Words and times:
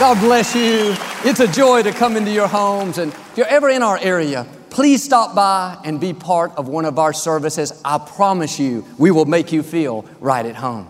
God 0.00 0.18
bless 0.18 0.56
you. 0.56 0.96
It's 1.22 1.38
a 1.38 1.46
joy 1.46 1.84
to 1.84 1.92
come 1.92 2.16
into 2.16 2.32
your 2.32 2.48
homes. 2.48 2.98
And 2.98 3.12
if 3.12 3.34
you're 3.36 3.46
ever 3.46 3.70
in 3.70 3.80
our 3.80 3.96
area, 3.98 4.44
please 4.68 5.04
stop 5.04 5.36
by 5.36 5.78
and 5.84 6.00
be 6.00 6.12
part 6.12 6.50
of 6.56 6.66
one 6.66 6.84
of 6.84 6.98
our 6.98 7.12
services. 7.12 7.80
I 7.84 7.98
promise 7.98 8.58
you, 8.58 8.84
we 8.98 9.12
will 9.12 9.24
make 9.24 9.52
you 9.52 9.62
feel 9.62 10.04
right 10.18 10.44
at 10.44 10.56
home. 10.56 10.88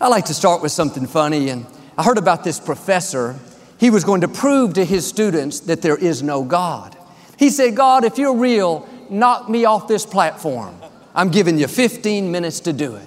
I 0.00 0.08
like 0.08 0.24
to 0.24 0.34
start 0.34 0.60
with 0.60 0.72
something 0.72 1.06
funny. 1.06 1.50
And 1.50 1.66
I 1.96 2.02
heard 2.02 2.18
about 2.18 2.42
this 2.42 2.58
professor. 2.58 3.38
He 3.78 3.90
was 3.90 4.02
going 4.02 4.22
to 4.22 4.28
prove 4.28 4.74
to 4.74 4.84
his 4.84 5.06
students 5.06 5.60
that 5.60 5.80
there 5.80 5.96
is 5.96 6.20
no 6.20 6.42
God. 6.42 6.96
He 7.38 7.48
said, 7.48 7.76
God, 7.76 8.02
if 8.02 8.18
you're 8.18 8.34
real, 8.34 8.88
knock 9.08 9.48
me 9.48 9.66
off 9.66 9.86
this 9.86 10.04
platform. 10.04 10.74
I'm 11.14 11.30
giving 11.30 11.60
you 11.60 11.68
15 11.68 12.32
minutes 12.32 12.58
to 12.60 12.72
do 12.72 12.96
it. 12.96 13.06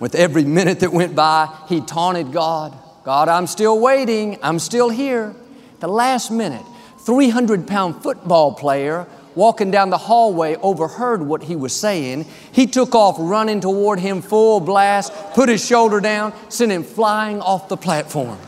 With 0.00 0.14
every 0.14 0.44
minute 0.44 0.80
that 0.80 0.92
went 0.92 1.14
by, 1.14 1.54
he 1.68 1.82
taunted 1.82 2.32
God. 2.32 2.74
God, 3.06 3.28
I'm 3.28 3.46
still 3.46 3.78
waiting. 3.78 4.36
I'm 4.42 4.58
still 4.58 4.88
here. 4.88 5.32
The 5.78 5.86
last 5.86 6.32
minute, 6.32 6.66
300 7.02 7.64
pound 7.68 8.02
football 8.02 8.52
player 8.52 9.06
walking 9.36 9.70
down 9.70 9.90
the 9.90 9.96
hallway 9.96 10.56
overheard 10.56 11.22
what 11.22 11.44
he 11.44 11.54
was 11.54 11.72
saying. 11.72 12.26
He 12.50 12.66
took 12.66 12.96
off 12.96 13.14
running 13.20 13.60
toward 13.60 14.00
him 14.00 14.22
full 14.22 14.58
blast, 14.58 15.12
put 15.34 15.48
his 15.48 15.64
shoulder 15.64 16.00
down, 16.00 16.34
sent 16.48 16.72
him 16.72 16.82
flying 16.82 17.40
off 17.40 17.68
the 17.68 17.76
platform. 17.76 18.40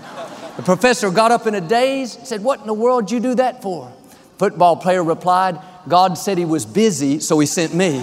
The 0.56 0.64
professor 0.64 1.12
got 1.12 1.30
up 1.30 1.46
in 1.46 1.54
a 1.54 1.60
daze, 1.60 2.18
said, 2.24 2.42
What 2.42 2.58
in 2.58 2.66
the 2.66 2.74
world 2.74 3.06
did 3.06 3.14
you 3.14 3.20
do 3.20 3.36
that 3.36 3.62
for? 3.62 3.92
Football 4.38 4.74
player 4.74 5.04
replied, 5.04 5.56
God 5.86 6.18
said 6.18 6.36
he 6.36 6.44
was 6.44 6.66
busy, 6.66 7.20
so 7.20 7.38
he 7.38 7.46
sent 7.46 7.74
me. 7.74 7.90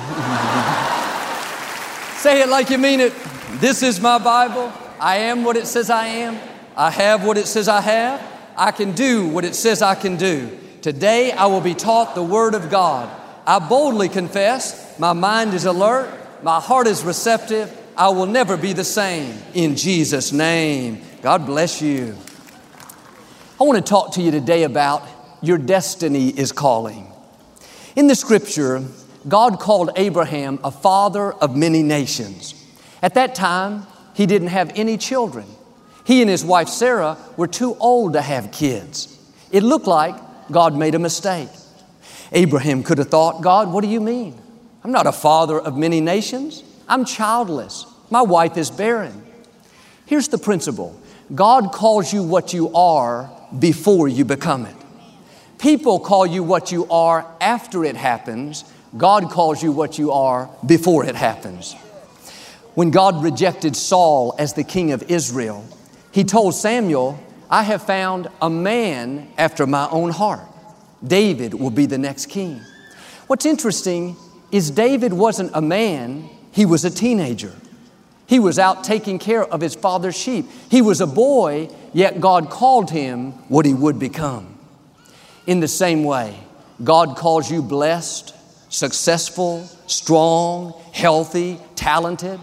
Say 2.16 2.40
it 2.42 2.48
like 2.48 2.70
you 2.70 2.78
mean 2.78 3.02
it. 3.02 3.12
This 3.60 3.84
is 3.84 4.00
my 4.00 4.20
Bible. 4.20 4.72
I 5.00 5.18
am 5.18 5.44
what 5.44 5.58
it 5.58 5.68
says 5.68 5.90
I 5.90 6.08
am. 6.08 6.40
I 6.76 6.90
have 6.90 7.26
what 7.26 7.38
it 7.38 7.48
says 7.48 7.68
I 7.68 7.82
have. 7.82 8.22
I 8.58 8.72
can 8.72 8.94
do 8.94 9.28
what 9.28 9.46
it 9.46 9.56
says 9.56 9.82
I 9.82 9.96
can 9.96 10.18
do. 10.18 10.58
Today 10.82 11.32
I 11.32 11.48
will 11.48 11.62
be 11.62 11.74
taught 11.74 12.16
the 12.16 12.24
Word 12.24 12.54
of 12.54 12.70
God. 12.70 13.10
I 13.46 13.60
boldly 13.60 14.10
confess, 14.10 14.98
my 15.00 15.14
mind 15.14 15.54
is 15.54 15.66
alert, 15.66 16.12
my 16.44 16.60
heart 16.60 16.88
is 16.88 17.04
receptive. 17.04 17.76
I 17.98 18.10
will 18.10 18.26
never 18.26 18.58
be 18.58 18.74
the 18.74 18.84
same. 18.84 19.38
In 19.54 19.76
Jesus' 19.76 20.32
name. 20.32 21.02
God 21.22 21.46
bless 21.46 21.82
you. 21.82 22.16
I 23.60 23.64
want 23.64 23.78
to 23.78 23.90
talk 23.90 24.14
to 24.14 24.22
you 24.22 24.32
today 24.32 24.64
about 24.64 25.08
your 25.42 25.58
destiny 25.58 26.30
is 26.30 26.52
calling. 26.52 27.12
In 27.96 28.08
the 28.08 28.16
scripture, 28.16 28.84
God 29.28 29.60
called 29.60 29.92
Abraham 29.96 30.60
a 30.64 30.72
father 30.72 31.32
of 31.32 31.56
many 31.56 31.84
nations. 31.84 32.54
At 33.02 33.14
that 33.14 33.34
time, 33.34 33.88
he 34.16 34.26
didn't 34.26 34.48
have 34.48 34.72
any 34.76 34.98
children. 34.98 35.46
He 36.06 36.22
and 36.22 36.30
his 36.30 36.44
wife 36.44 36.70
Sarah 36.70 37.18
were 37.36 37.48
too 37.48 37.76
old 37.76 38.14
to 38.14 38.22
have 38.22 38.52
kids. 38.52 39.12
It 39.52 39.62
looked 39.62 39.88
like 39.88 40.16
God 40.52 40.76
made 40.76 40.96
a 40.96 41.00
mistake. 41.00 41.50
Abraham 42.32 42.82
could 42.82 42.98
have 42.98 43.10
thought, 43.10 43.42
God, 43.42 43.72
what 43.72 43.82
do 43.82 43.90
you 43.90 44.00
mean? 44.00 44.40
I'm 44.84 44.92
not 44.92 45.06
a 45.06 45.12
father 45.12 45.60
of 45.60 45.76
many 45.76 46.00
nations. 46.00 46.64
I'm 46.88 47.06
childless. 47.06 47.86
My 48.10 48.22
wife 48.22 48.56
is 48.56 48.72
barren. 48.72 49.24
Here's 50.06 50.30
the 50.30 50.38
principle 50.38 51.00
God 51.34 51.72
calls 51.72 52.14
you 52.14 52.24
what 52.24 52.54
you 52.54 52.74
are 52.74 53.30
before 53.58 54.08
you 54.08 54.24
become 54.24 54.66
it. 54.66 54.76
People 55.58 56.00
call 56.00 56.26
you 56.26 56.44
what 56.44 56.72
you 56.72 56.88
are 56.90 57.26
after 57.42 57.84
it 57.84 57.96
happens. 57.96 58.64
God 58.96 59.30
calls 59.30 59.62
you 59.62 59.72
what 59.72 59.98
you 59.98 60.12
are 60.12 60.50
before 60.66 61.06
it 61.06 61.16
happens. 61.16 61.76
When 62.76 62.92
God 62.92 63.24
rejected 63.24 63.76
Saul 63.76 64.36
as 64.38 64.54
the 64.54 64.64
king 64.64 64.92
of 64.92 65.10
Israel, 65.10 65.66
he 66.12 66.24
told 66.24 66.56
Samuel, 66.56 67.20
I 67.50 67.64
have 67.64 67.84
found 67.84 68.28
a 68.42 68.50
man 68.50 69.30
after 69.38 69.66
my 69.66 69.90
own 69.90 70.10
heart. 70.10 70.42
David 71.06 71.54
will 71.54 71.70
be 71.70 71.86
the 71.86 71.98
next 71.98 72.28
king. 72.28 72.62
What's 73.28 73.46
interesting 73.46 74.18
is 74.52 74.72
David 74.72 75.14
wasn't 75.14 75.52
a 75.54 75.62
man, 75.62 76.30
he 76.52 76.66
was 76.66 76.86
a 76.86 76.90
teenager. 76.90 77.54
He 78.28 78.40
was 78.40 78.60
out 78.60 78.84
taking 78.84 79.20
care 79.20 79.44
of 79.44 79.62
his 79.62 79.76
father's 79.76 80.18
sheep. 80.18 80.46
He 80.70 80.82
was 80.82 81.00
a 81.00 81.08
boy, 81.08 81.70
yet 81.94 82.20
God 82.20 82.50
called 82.50 82.90
him 82.90 83.32
what 83.50 83.66
he 83.66 83.74
would 83.74 84.00
become. 84.00 84.58
In 85.48 85.60
the 85.60 85.68
same 85.68 86.04
way, 86.04 86.38
God 86.84 87.16
calls 87.16 87.50
you 87.50 87.62
blessed, 87.62 88.34
successful, 88.70 89.66
strong, 89.88 90.74
healthy, 90.92 91.60
talented. 91.76 92.40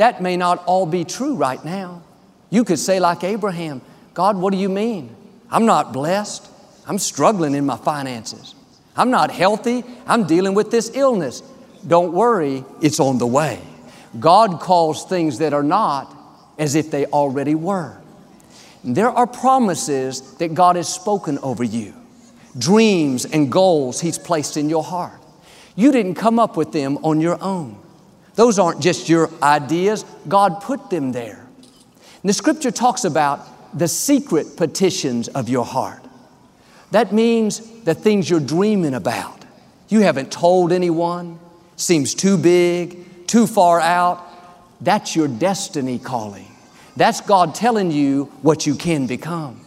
That 0.00 0.22
may 0.22 0.38
not 0.38 0.64
all 0.64 0.86
be 0.86 1.04
true 1.04 1.34
right 1.34 1.62
now. 1.62 2.02
You 2.48 2.64
could 2.64 2.78
say, 2.78 3.00
like 3.00 3.22
Abraham, 3.22 3.82
God, 4.14 4.38
what 4.38 4.50
do 4.50 4.58
you 4.58 4.70
mean? 4.70 5.14
I'm 5.50 5.66
not 5.66 5.92
blessed. 5.92 6.48
I'm 6.86 6.96
struggling 6.96 7.54
in 7.54 7.66
my 7.66 7.76
finances. 7.76 8.54
I'm 8.96 9.10
not 9.10 9.30
healthy. 9.30 9.84
I'm 10.06 10.26
dealing 10.26 10.54
with 10.54 10.70
this 10.70 10.90
illness. 10.96 11.42
Don't 11.86 12.14
worry, 12.14 12.64
it's 12.80 12.98
on 12.98 13.18
the 13.18 13.26
way. 13.26 13.60
God 14.18 14.58
calls 14.58 15.04
things 15.04 15.36
that 15.36 15.52
are 15.52 15.62
not 15.62 16.16
as 16.58 16.76
if 16.76 16.90
they 16.90 17.04
already 17.04 17.54
were. 17.54 18.00
There 18.82 19.10
are 19.10 19.26
promises 19.26 20.32
that 20.38 20.54
God 20.54 20.76
has 20.76 20.90
spoken 20.90 21.38
over 21.40 21.62
you, 21.62 21.92
dreams 22.56 23.26
and 23.26 23.52
goals 23.52 24.00
He's 24.00 24.16
placed 24.18 24.56
in 24.56 24.70
your 24.70 24.82
heart. 24.82 25.20
You 25.76 25.92
didn't 25.92 26.14
come 26.14 26.38
up 26.38 26.56
with 26.56 26.72
them 26.72 26.96
on 27.04 27.20
your 27.20 27.38
own. 27.44 27.78
Those 28.40 28.58
aren't 28.58 28.80
just 28.80 29.10
your 29.10 29.28
ideas, 29.42 30.02
God 30.26 30.62
put 30.62 30.88
them 30.88 31.12
there. 31.12 31.46
And 32.22 32.28
the 32.30 32.32
scripture 32.32 32.70
talks 32.70 33.04
about 33.04 33.78
the 33.78 33.86
secret 33.86 34.56
petitions 34.56 35.28
of 35.28 35.50
your 35.50 35.66
heart. 35.66 36.02
That 36.90 37.12
means 37.12 37.60
the 37.82 37.94
things 37.94 38.30
you're 38.30 38.40
dreaming 38.40 38.94
about. 38.94 39.44
You 39.90 40.00
haven't 40.00 40.32
told 40.32 40.72
anyone, 40.72 41.38
seems 41.76 42.14
too 42.14 42.38
big, 42.38 43.26
too 43.26 43.46
far 43.46 43.78
out. 43.78 44.26
That's 44.80 45.14
your 45.14 45.28
destiny 45.28 45.98
calling. 45.98 46.48
That's 46.96 47.20
God 47.20 47.54
telling 47.54 47.90
you 47.90 48.32
what 48.40 48.66
you 48.66 48.74
can 48.74 49.06
become. 49.06 49.60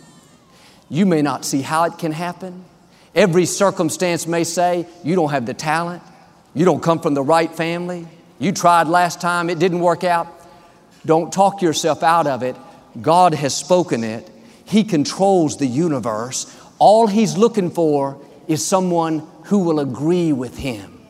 You 0.89 1.05
may 1.05 1.21
not 1.21 1.45
see 1.45 1.61
how 1.61 1.83
it 1.83 1.99
can 1.99 2.11
happen. 2.11 2.65
Every 3.13 3.45
circumstance 3.45 4.25
may 4.25 4.43
say 4.43 4.87
you 5.03 5.13
don't 5.13 5.29
have 5.29 5.45
the 5.45 5.53
talent, 5.53 6.01
you 6.55 6.65
don't 6.65 6.81
come 6.81 6.99
from 6.99 7.13
the 7.13 7.21
right 7.21 7.53
family, 7.53 8.07
you 8.39 8.51
tried 8.51 8.87
last 8.87 9.21
time, 9.21 9.49
it 9.49 9.59
didn't 9.59 9.79
work 9.79 10.03
out. 10.03 10.27
Don't 11.05 11.31
talk 11.31 11.61
yourself 11.61 12.03
out 12.03 12.27
of 12.27 12.43
it. 12.43 12.55
God 13.01 13.33
has 13.33 13.55
spoken 13.55 14.03
it. 14.03 14.29
He 14.65 14.83
controls 14.83 15.57
the 15.57 15.67
universe. 15.67 16.45
All 16.79 17.07
He's 17.07 17.37
looking 17.37 17.69
for 17.69 18.19
is 18.47 18.65
someone 18.65 19.27
who 19.45 19.59
will 19.59 19.79
agree 19.79 20.33
with 20.33 20.57
Him, 20.57 21.01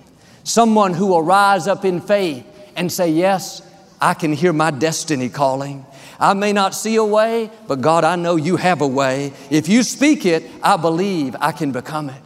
someone 0.44 0.94
who 0.94 1.08
will 1.08 1.22
rise 1.22 1.68
up 1.68 1.86
in 1.86 2.02
faith 2.02 2.46
and 2.76 2.92
say, 2.92 3.10
Yes, 3.10 3.62
I 4.02 4.14
can 4.14 4.34
hear 4.34 4.54
my 4.54 4.72
destiny 4.72 5.30
calling. 5.30 5.86
I 6.20 6.34
may 6.34 6.54
not 6.54 6.74
see 6.76 6.96
a 6.96 7.04
way, 7.04 7.50
but 7.68 7.82
God, 7.82 8.04
I 8.04 8.16
know 8.16 8.36
you 8.36 8.58
have 8.58 8.82
a 8.82 8.88
way. 8.88 9.34
If 9.50 9.68
you 9.68 9.84
speak 9.84 10.26
it, 10.26 10.44
I 10.62 10.78
believe 10.78 11.36
I 11.40 11.52
can 11.52 11.72
become 11.72 12.10
it. 12.10 12.22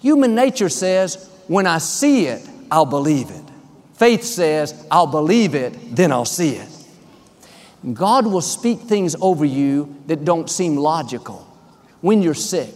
Human 0.00 0.34
nature 0.34 0.68
says, 0.68 1.28
when 1.48 1.66
I 1.66 1.78
see 1.78 2.26
it, 2.26 2.48
I'll 2.70 2.86
believe 2.86 3.30
it. 3.30 3.44
Faith 3.98 4.22
says, 4.22 4.86
I'll 4.92 5.08
believe 5.08 5.56
it, 5.56 5.96
then 5.96 6.12
I'll 6.12 6.24
see 6.24 6.50
it. 6.50 6.68
God 7.94 8.28
will 8.28 8.40
speak 8.40 8.82
things 8.82 9.16
over 9.20 9.44
you 9.44 9.96
that 10.06 10.24
don't 10.24 10.48
seem 10.48 10.76
logical. 10.76 11.44
When 12.00 12.22
you're 12.22 12.34
sick, 12.34 12.72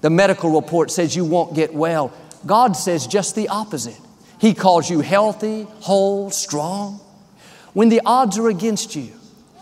the 0.00 0.10
medical 0.10 0.60
report 0.60 0.92
says 0.92 1.16
you 1.16 1.24
won't 1.24 1.56
get 1.56 1.74
well. 1.74 2.12
God 2.46 2.76
says 2.76 3.08
just 3.08 3.34
the 3.34 3.48
opposite. 3.48 3.98
He 4.40 4.54
calls 4.54 4.88
you 4.88 5.00
healthy, 5.00 5.66
whole, 5.80 6.30
strong. 6.30 7.00
When 7.72 7.88
the 7.88 8.02
odds 8.06 8.38
are 8.38 8.48
against 8.48 8.94
you, 8.94 9.12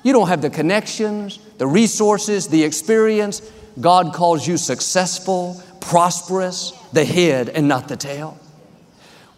you 0.02 0.12
don't 0.12 0.28
have 0.28 0.42
the 0.42 0.50
connections, 0.50 1.38
the 1.56 1.66
resources, 1.66 2.48
the 2.48 2.64
experience. 2.64 3.40
God 3.80 4.12
calls 4.12 4.46
you 4.46 4.58
successful, 4.58 5.62
prosperous, 5.80 6.72
the 6.92 7.06
head 7.06 7.48
and 7.48 7.66
not 7.66 7.88
the 7.88 7.96
tail. 7.96 8.38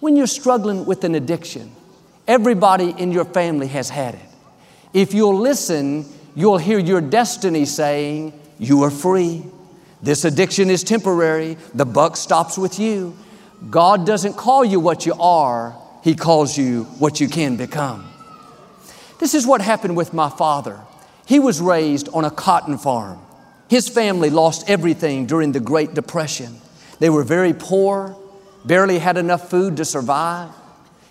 When 0.00 0.16
you're 0.16 0.26
struggling 0.26 0.86
with 0.86 1.04
an 1.04 1.14
addiction, 1.14 1.70
everybody 2.26 2.94
in 2.96 3.12
your 3.12 3.26
family 3.26 3.66
has 3.68 3.90
had 3.90 4.14
it. 4.14 4.20
If 4.94 5.12
you'll 5.12 5.38
listen, 5.38 6.06
you'll 6.34 6.58
hear 6.58 6.78
your 6.78 7.02
destiny 7.02 7.66
saying, 7.66 8.32
You 8.58 8.82
are 8.84 8.90
free. 8.90 9.44
This 10.02 10.24
addiction 10.24 10.70
is 10.70 10.82
temporary. 10.82 11.58
The 11.74 11.84
buck 11.84 12.16
stops 12.16 12.56
with 12.56 12.78
you. 12.78 13.14
God 13.68 14.06
doesn't 14.06 14.38
call 14.38 14.64
you 14.64 14.80
what 14.80 15.04
you 15.04 15.12
are, 15.20 15.76
He 16.02 16.14
calls 16.14 16.56
you 16.56 16.84
what 16.98 17.20
you 17.20 17.28
can 17.28 17.56
become. 17.56 18.10
This 19.18 19.34
is 19.34 19.46
what 19.46 19.60
happened 19.60 19.98
with 19.98 20.14
my 20.14 20.30
father. 20.30 20.80
He 21.26 21.38
was 21.38 21.60
raised 21.60 22.08
on 22.14 22.24
a 22.24 22.30
cotton 22.30 22.78
farm. 22.78 23.20
His 23.68 23.86
family 23.88 24.30
lost 24.30 24.68
everything 24.68 25.26
during 25.26 25.52
the 25.52 25.60
Great 25.60 25.92
Depression. 25.92 26.56
They 26.98 27.10
were 27.10 27.22
very 27.22 27.52
poor, 27.52 28.16
barely 28.64 28.98
had 28.98 29.16
enough 29.16 29.48
food 29.50 29.76
to 29.78 29.84
survive. 29.84 30.50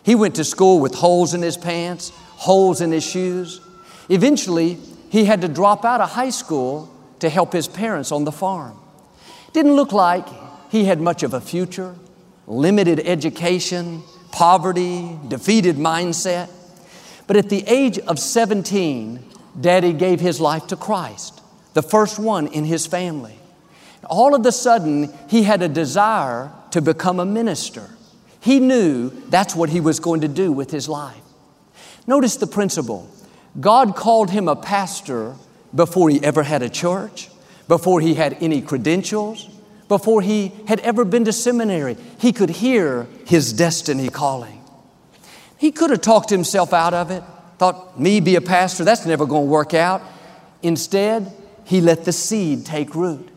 He 0.03 0.15
went 0.15 0.35
to 0.35 0.43
school 0.43 0.79
with 0.79 0.95
holes 0.95 1.33
in 1.33 1.41
his 1.41 1.57
pants, 1.57 2.09
holes 2.09 2.81
in 2.81 2.91
his 2.91 3.05
shoes. 3.05 3.61
Eventually, 4.09 4.77
he 5.09 5.25
had 5.25 5.41
to 5.41 5.47
drop 5.47 5.85
out 5.85 6.01
of 6.01 6.11
high 6.11 6.29
school 6.29 6.93
to 7.19 7.29
help 7.29 7.53
his 7.53 7.67
parents 7.67 8.11
on 8.11 8.23
the 8.23 8.31
farm. 8.31 8.77
Didn't 9.53 9.73
look 9.73 9.91
like 9.91 10.27
he 10.69 10.85
had 10.85 11.01
much 11.01 11.23
of 11.23 11.33
a 11.33 11.41
future, 11.41 11.95
limited 12.47 13.01
education, 13.01 14.03
poverty, 14.31 15.17
defeated 15.27 15.75
mindset. 15.75 16.49
But 17.27 17.35
at 17.35 17.49
the 17.49 17.63
age 17.67 17.99
of 17.99 18.19
17, 18.19 19.23
Daddy 19.59 19.93
gave 19.93 20.19
his 20.19 20.39
life 20.39 20.67
to 20.67 20.75
Christ, 20.75 21.41
the 21.73 21.81
first 21.81 22.19
one 22.19 22.47
in 22.47 22.65
his 22.65 22.85
family. 22.85 23.35
All 24.05 24.33
of 24.33 24.45
a 24.45 24.51
sudden, 24.51 25.13
he 25.27 25.43
had 25.43 25.61
a 25.61 25.67
desire 25.67 26.51
to 26.71 26.81
become 26.81 27.19
a 27.19 27.25
minister. 27.25 27.89
He 28.41 28.59
knew 28.59 29.09
that's 29.29 29.55
what 29.55 29.69
he 29.69 29.81
was 29.81 29.99
going 29.99 30.21
to 30.21 30.27
do 30.27 30.51
with 30.51 30.71
his 30.71 30.87
life. 30.87 31.21
Notice 32.07 32.37
the 32.37 32.47
principle 32.47 33.09
God 33.59 33.95
called 33.95 34.29
him 34.29 34.47
a 34.47 34.55
pastor 34.55 35.35
before 35.73 36.09
he 36.09 36.23
ever 36.23 36.43
had 36.43 36.61
a 36.61 36.69
church, 36.69 37.29
before 37.67 38.01
he 38.01 38.13
had 38.13 38.37
any 38.39 38.61
credentials, 38.61 39.49
before 39.87 40.21
he 40.21 40.51
had 40.67 40.79
ever 40.81 41.03
been 41.03 41.25
to 41.25 41.33
seminary. 41.33 41.97
He 42.19 42.31
could 42.31 42.49
hear 42.49 43.07
his 43.25 43.53
destiny 43.53 44.09
calling. 44.09 44.63
He 45.57 45.71
could 45.71 45.89
have 45.89 46.01
talked 46.01 46.29
himself 46.29 46.73
out 46.73 46.93
of 46.93 47.11
it, 47.11 47.23
thought, 47.57 47.99
me 47.99 48.21
be 48.21 48.35
a 48.35 48.41
pastor, 48.41 48.85
that's 48.85 49.05
never 49.05 49.25
going 49.25 49.47
to 49.47 49.51
work 49.51 49.73
out. 49.73 50.01
Instead, 50.61 51.31
he 51.65 51.81
let 51.81 52.05
the 52.05 52.13
seed 52.13 52.65
take 52.65 52.95
root. 52.95 53.29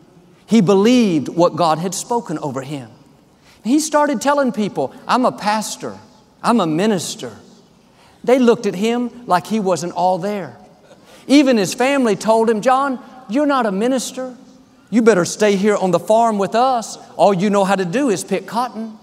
He 0.45 0.61
believed 0.61 1.27
what 1.27 1.55
God 1.55 1.79
had 1.79 1.93
spoken 1.93 2.37
over 2.39 2.61
him. 2.61 2.89
He 3.63 3.79
started 3.79 4.21
telling 4.21 4.51
people, 4.51 4.93
I'm 5.07 5.25
a 5.25 5.31
pastor, 5.31 5.97
I'm 6.41 6.59
a 6.59 6.67
minister. 6.67 7.37
They 8.23 8.39
looked 8.39 8.65
at 8.65 8.75
him 8.75 9.25
like 9.25 9.47
he 9.47 9.59
wasn't 9.59 9.93
all 9.93 10.17
there. 10.17 10.57
Even 11.27 11.57
his 11.57 11.73
family 11.73 12.15
told 12.15 12.49
him, 12.49 12.61
John, 12.61 13.03
you're 13.29 13.45
not 13.45 13.65
a 13.65 13.71
minister. 13.71 14.35
You 14.89 15.01
better 15.01 15.25
stay 15.25 15.55
here 15.55 15.75
on 15.75 15.91
the 15.91 15.99
farm 15.99 16.37
with 16.37 16.55
us. 16.55 16.97
All 17.15 17.33
you 17.33 17.49
know 17.49 17.63
how 17.63 17.75
to 17.75 17.85
do 17.85 18.09
is 18.09 18.23
pick 18.23 18.45
cotton. 18.45 18.97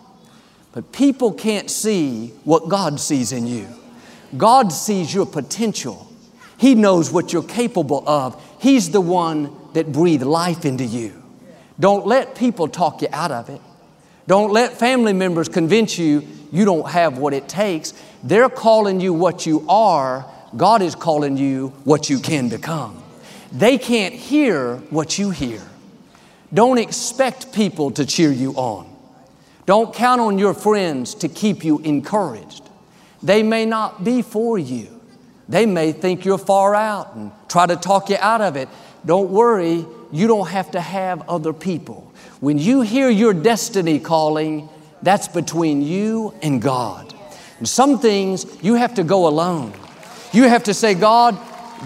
But 0.72 0.92
people 0.92 1.32
can't 1.32 1.70
see 1.70 2.28
what 2.44 2.68
God 2.68 3.00
sees 3.00 3.32
in 3.32 3.46
you. 3.46 3.66
God 4.36 4.72
sees 4.72 5.12
your 5.12 5.26
potential. 5.26 6.06
He 6.58 6.74
knows 6.74 7.10
what 7.10 7.32
you're 7.32 7.42
capable 7.42 8.08
of. 8.08 8.40
He's 8.60 8.90
the 8.90 9.00
one 9.00 9.56
that 9.72 9.90
breathed 9.90 10.22
life 10.22 10.64
into 10.64 10.84
you. 10.84 11.20
Don't 11.78 12.06
let 12.06 12.34
people 12.34 12.68
talk 12.68 13.02
you 13.02 13.08
out 13.12 13.32
of 13.32 13.48
it. 13.48 13.60
Don't 14.26 14.52
let 14.52 14.78
family 14.78 15.12
members 15.12 15.48
convince 15.48 15.98
you 15.98 16.26
you 16.52 16.64
don't 16.64 16.88
have 16.88 17.18
what 17.18 17.32
it 17.32 17.48
takes. 17.48 17.94
They're 18.22 18.48
calling 18.48 19.00
you 19.00 19.14
what 19.14 19.46
you 19.46 19.64
are. 19.68 20.26
God 20.56 20.82
is 20.82 20.94
calling 20.94 21.36
you 21.36 21.68
what 21.84 22.10
you 22.10 22.18
can 22.18 22.48
become. 22.48 23.02
They 23.52 23.78
can't 23.78 24.14
hear 24.14 24.76
what 24.90 25.18
you 25.18 25.30
hear. 25.30 25.62
Don't 26.52 26.78
expect 26.78 27.52
people 27.52 27.92
to 27.92 28.04
cheer 28.04 28.32
you 28.32 28.52
on. 28.54 28.88
Don't 29.66 29.94
count 29.94 30.20
on 30.20 30.38
your 30.38 30.54
friends 30.54 31.14
to 31.16 31.28
keep 31.28 31.64
you 31.64 31.78
encouraged. 31.80 32.62
They 33.22 33.42
may 33.42 33.66
not 33.66 34.02
be 34.02 34.22
for 34.22 34.58
you. 34.58 35.00
They 35.48 35.66
may 35.66 35.92
think 35.92 36.24
you're 36.24 36.38
far 36.38 36.74
out 36.74 37.14
and 37.14 37.30
try 37.48 37.66
to 37.66 37.76
talk 37.76 38.08
you 38.10 38.16
out 38.20 38.40
of 38.40 38.56
it. 38.56 38.68
Don't 39.04 39.30
worry, 39.30 39.84
you 40.12 40.26
don't 40.26 40.48
have 40.48 40.72
to 40.72 40.80
have 40.80 41.28
other 41.28 41.52
people. 41.52 42.09
When 42.40 42.56
you 42.56 42.80
hear 42.80 43.10
your 43.10 43.34
destiny 43.34 43.98
calling, 43.98 44.70
that's 45.02 45.28
between 45.28 45.82
you 45.82 46.34
and 46.42 46.60
God. 46.62 47.14
And 47.58 47.68
some 47.68 47.98
things 47.98 48.46
you 48.62 48.76
have 48.76 48.94
to 48.94 49.04
go 49.04 49.28
alone. 49.28 49.74
You 50.32 50.44
have 50.44 50.64
to 50.64 50.74
say, 50.74 50.94
God, 50.94 51.38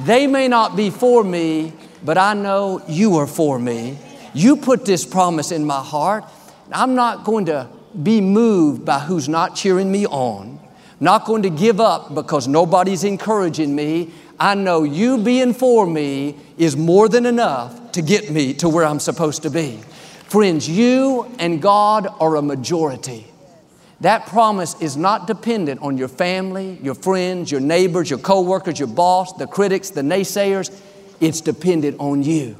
they 0.05 0.29
may 0.29 0.47
not 0.47 0.77
be 0.77 0.91
for 0.91 1.25
me, 1.25 1.73
but 2.05 2.19
I 2.19 2.35
know 2.35 2.83
you 2.87 3.17
are 3.17 3.27
for 3.27 3.59
me. 3.59 3.99
You 4.33 4.57
put 4.57 4.85
this 4.85 5.05
promise 5.05 5.51
in 5.51 5.65
my 5.65 5.81
heart. 5.81 6.25
I'm 6.71 6.95
not 6.95 7.25
going 7.25 7.47
to 7.47 7.69
be 8.01 8.21
moved 8.21 8.85
by 8.85 9.01
who's 9.01 9.29
not 9.29 9.57
cheering 9.57 9.91
me 9.91 10.07
on. 10.07 10.61
Not 11.01 11.25
going 11.25 11.43
to 11.43 11.51
give 11.51 11.81
up 11.81 12.15
because 12.15 12.47
nobody's 12.47 13.03
encouraging 13.03 13.75
me. 13.75 14.13
I 14.39 14.55
know 14.55 14.85
you 14.85 15.19
being 15.19 15.53
for 15.53 15.85
me 15.85 16.37
is 16.57 16.77
more 16.77 17.09
than 17.09 17.27
enough 17.27 17.93
to 17.93 18.03
get 18.03 18.31
me 18.31 18.55
to 18.55 18.69
where 18.69 18.85
I'm 18.85 19.01
supposed 19.01 19.43
to 19.43 19.51
be. 19.51 19.81
Friends, 20.35 20.69
you 20.69 21.33
and 21.39 21.63
God 21.63 22.09
are 22.19 22.35
a 22.35 22.43
majority. 22.43 23.25
That 24.01 24.27
promise 24.27 24.75
is 24.81 24.97
not 24.97 25.29
dependent 25.29 25.81
on 25.81 25.97
your 25.97 26.09
family, 26.09 26.77
your 26.83 26.97
friends, 26.97 27.53
your 27.53 27.61
neighbors, 27.61 28.11
your 28.11 28.19
coworkers, 28.19 28.81
your 28.81 28.89
boss, 28.89 29.33
the 29.35 29.47
critics, 29.47 29.91
the 29.91 30.01
naysayers. 30.01 30.77
It's 31.21 31.41
dependent 31.41 32.01
on 32.01 32.25
you. 32.25 32.57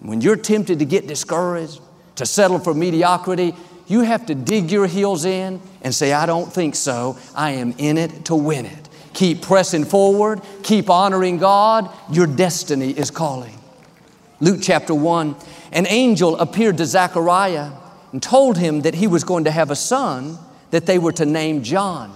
When 0.00 0.22
you're 0.22 0.36
tempted 0.36 0.78
to 0.78 0.86
get 0.86 1.06
discouraged, 1.06 1.82
to 2.16 2.24
settle 2.24 2.58
for 2.58 2.72
mediocrity, 2.72 3.54
you 3.86 4.00
have 4.00 4.24
to 4.24 4.34
dig 4.34 4.70
your 4.70 4.86
heels 4.86 5.26
in 5.26 5.60
and 5.82 5.94
say, 5.94 6.14
I 6.14 6.24
don't 6.24 6.50
think 6.50 6.74
so. 6.74 7.18
I 7.34 7.50
am 7.50 7.74
in 7.76 7.98
it 7.98 8.24
to 8.24 8.34
win 8.34 8.64
it. 8.64 8.88
Keep 9.12 9.42
pressing 9.42 9.84
forward, 9.84 10.40
keep 10.62 10.88
honoring 10.88 11.36
God. 11.36 11.90
Your 12.10 12.26
destiny 12.26 12.92
is 12.92 13.10
calling. 13.10 13.58
Luke 14.40 14.60
chapter 14.62 14.94
1 14.94 15.36
an 15.72 15.86
angel 15.86 16.36
appeared 16.38 16.78
to 16.78 16.86
Zechariah 16.86 17.70
and 18.12 18.22
told 18.22 18.58
him 18.58 18.82
that 18.82 18.94
he 18.94 19.06
was 19.06 19.24
going 19.24 19.44
to 19.44 19.50
have 19.50 19.70
a 19.70 19.76
son 19.76 20.38
that 20.70 20.86
they 20.86 20.98
were 20.98 21.12
to 21.12 21.24
name 21.24 21.62
John. 21.62 22.12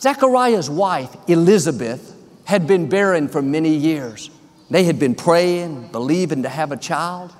Zechariah's 0.00 0.68
wife, 0.68 1.14
Elizabeth, 1.26 2.14
had 2.44 2.66
been 2.66 2.88
barren 2.88 3.28
for 3.28 3.40
many 3.40 3.74
years. 3.74 4.30
They 4.68 4.84
had 4.84 4.98
been 4.98 5.14
praying, 5.14 5.88
believing 5.88 6.42
to 6.42 6.48
have 6.48 6.72
a 6.72 6.76
child. 6.76 7.30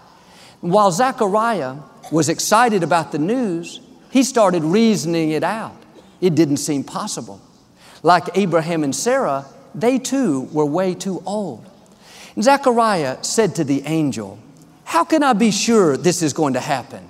While 0.60 0.90
Zechariah 0.90 1.76
was 2.10 2.28
excited 2.28 2.82
about 2.82 3.12
the 3.12 3.18
news, 3.18 3.80
he 4.10 4.22
started 4.22 4.62
reasoning 4.62 5.30
it 5.30 5.42
out. 5.42 5.76
It 6.20 6.34
didn't 6.34 6.58
seem 6.58 6.84
possible. 6.84 7.40
Like 8.02 8.36
Abraham 8.36 8.84
and 8.84 8.94
Sarah, 8.94 9.46
they 9.74 9.98
too 9.98 10.42
were 10.52 10.66
way 10.66 10.94
too 10.94 11.22
old. 11.26 11.68
Zechariah 12.40 13.22
said 13.22 13.56
to 13.56 13.64
the 13.64 13.82
angel, 13.84 14.38
how 14.92 15.04
can 15.04 15.22
I 15.22 15.32
be 15.32 15.50
sure 15.50 15.96
this 15.96 16.20
is 16.20 16.34
going 16.34 16.52
to 16.52 16.60
happen? 16.60 17.08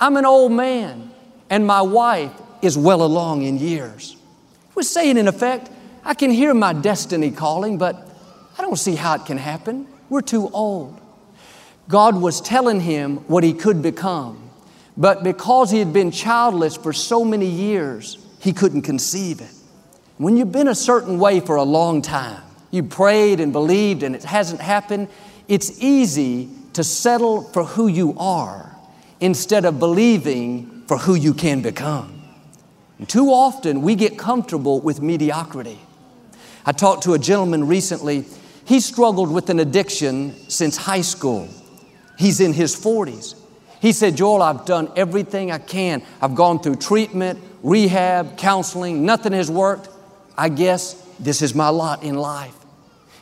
I'm 0.00 0.16
an 0.16 0.24
old 0.24 0.50
man 0.50 1.10
and 1.50 1.66
my 1.66 1.82
wife 1.82 2.32
is 2.62 2.78
well 2.78 3.02
along 3.02 3.42
in 3.42 3.58
years. 3.58 4.12
He 4.12 4.72
was 4.74 4.88
saying, 4.88 5.18
in 5.18 5.28
effect, 5.28 5.70
I 6.06 6.14
can 6.14 6.30
hear 6.30 6.54
my 6.54 6.72
destiny 6.72 7.30
calling, 7.30 7.76
but 7.76 7.96
I 8.58 8.62
don't 8.62 8.78
see 8.78 8.94
how 8.94 9.16
it 9.16 9.26
can 9.26 9.36
happen. 9.36 9.86
We're 10.08 10.22
too 10.22 10.48
old. 10.54 10.98
God 11.86 12.16
was 12.16 12.40
telling 12.40 12.80
him 12.80 13.18
what 13.28 13.44
he 13.44 13.52
could 13.52 13.82
become, 13.82 14.48
but 14.96 15.22
because 15.22 15.70
he 15.70 15.80
had 15.80 15.92
been 15.92 16.10
childless 16.10 16.78
for 16.78 16.94
so 16.94 17.26
many 17.26 17.44
years, 17.44 18.16
he 18.40 18.54
couldn't 18.54 18.82
conceive 18.82 19.42
it. 19.42 19.52
When 20.16 20.38
you've 20.38 20.50
been 20.50 20.68
a 20.68 20.74
certain 20.74 21.18
way 21.18 21.40
for 21.40 21.56
a 21.56 21.62
long 21.62 22.00
time, 22.00 22.42
you 22.70 22.84
prayed 22.84 23.38
and 23.38 23.52
believed 23.52 24.02
and 24.02 24.16
it 24.16 24.24
hasn't 24.24 24.62
happened, 24.62 25.08
it's 25.46 25.82
easy 25.82 26.48
to 26.78 26.84
settle 26.84 27.42
for 27.42 27.64
who 27.64 27.88
you 27.88 28.14
are 28.20 28.76
instead 29.18 29.64
of 29.64 29.80
believing 29.80 30.84
for 30.86 30.96
who 30.96 31.16
you 31.16 31.34
can 31.34 31.60
become. 31.60 32.22
And 32.98 33.08
too 33.08 33.30
often 33.30 33.82
we 33.82 33.96
get 33.96 34.16
comfortable 34.16 34.80
with 34.80 35.02
mediocrity. 35.02 35.80
I 36.64 36.70
talked 36.70 37.02
to 37.02 37.14
a 37.14 37.18
gentleman 37.18 37.66
recently. 37.66 38.26
He 38.64 38.78
struggled 38.78 39.28
with 39.28 39.50
an 39.50 39.58
addiction 39.58 40.36
since 40.48 40.76
high 40.76 41.00
school. 41.00 41.48
He's 42.16 42.38
in 42.38 42.52
his 42.52 42.76
40s. 42.76 43.34
He 43.80 43.90
said, 43.90 44.16
Joel, 44.16 44.40
I've 44.40 44.64
done 44.64 44.92
everything 44.94 45.50
I 45.50 45.58
can. 45.58 46.00
I've 46.22 46.36
gone 46.36 46.60
through 46.60 46.76
treatment, 46.76 47.40
rehab, 47.64 48.38
counseling. 48.38 49.04
Nothing 49.04 49.32
has 49.32 49.50
worked. 49.50 49.88
I 50.36 50.48
guess 50.48 50.94
this 51.18 51.42
is 51.42 51.56
my 51.56 51.70
lot 51.70 52.04
in 52.04 52.14
life. 52.14 52.54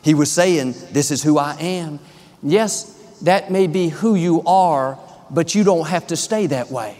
He 0.03 0.13
was 0.13 0.31
saying, 0.31 0.75
This 0.91 1.09
is 1.09 1.23
who 1.23 1.39
I 1.39 1.55
am. 1.55 1.99
Yes, 2.43 2.93
that 3.21 3.51
may 3.51 3.67
be 3.67 3.89
who 3.89 4.15
you 4.15 4.43
are, 4.45 4.99
but 5.29 5.55
you 5.55 5.63
don't 5.63 5.87
have 5.87 6.07
to 6.07 6.15
stay 6.15 6.47
that 6.47 6.71
way. 6.71 6.97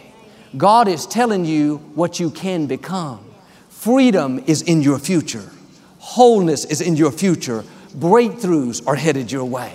God 0.56 0.88
is 0.88 1.06
telling 1.06 1.44
you 1.44 1.76
what 1.94 2.18
you 2.18 2.30
can 2.30 2.66
become. 2.66 3.24
Freedom 3.68 4.42
is 4.46 4.62
in 4.62 4.82
your 4.82 4.98
future. 4.98 5.50
Wholeness 5.98 6.64
is 6.64 6.80
in 6.80 6.96
your 6.96 7.12
future. 7.12 7.64
Breakthroughs 7.96 8.86
are 8.86 8.94
headed 8.94 9.30
your 9.30 9.44
way. 9.44 9.72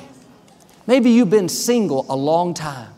Maybe 0.87 1.11
you've 1.11 1.29
been 1.29 1.49
single 1.49 2.05
a 2.09 2.15
long 2.15 2.53
time. 2.53 2.91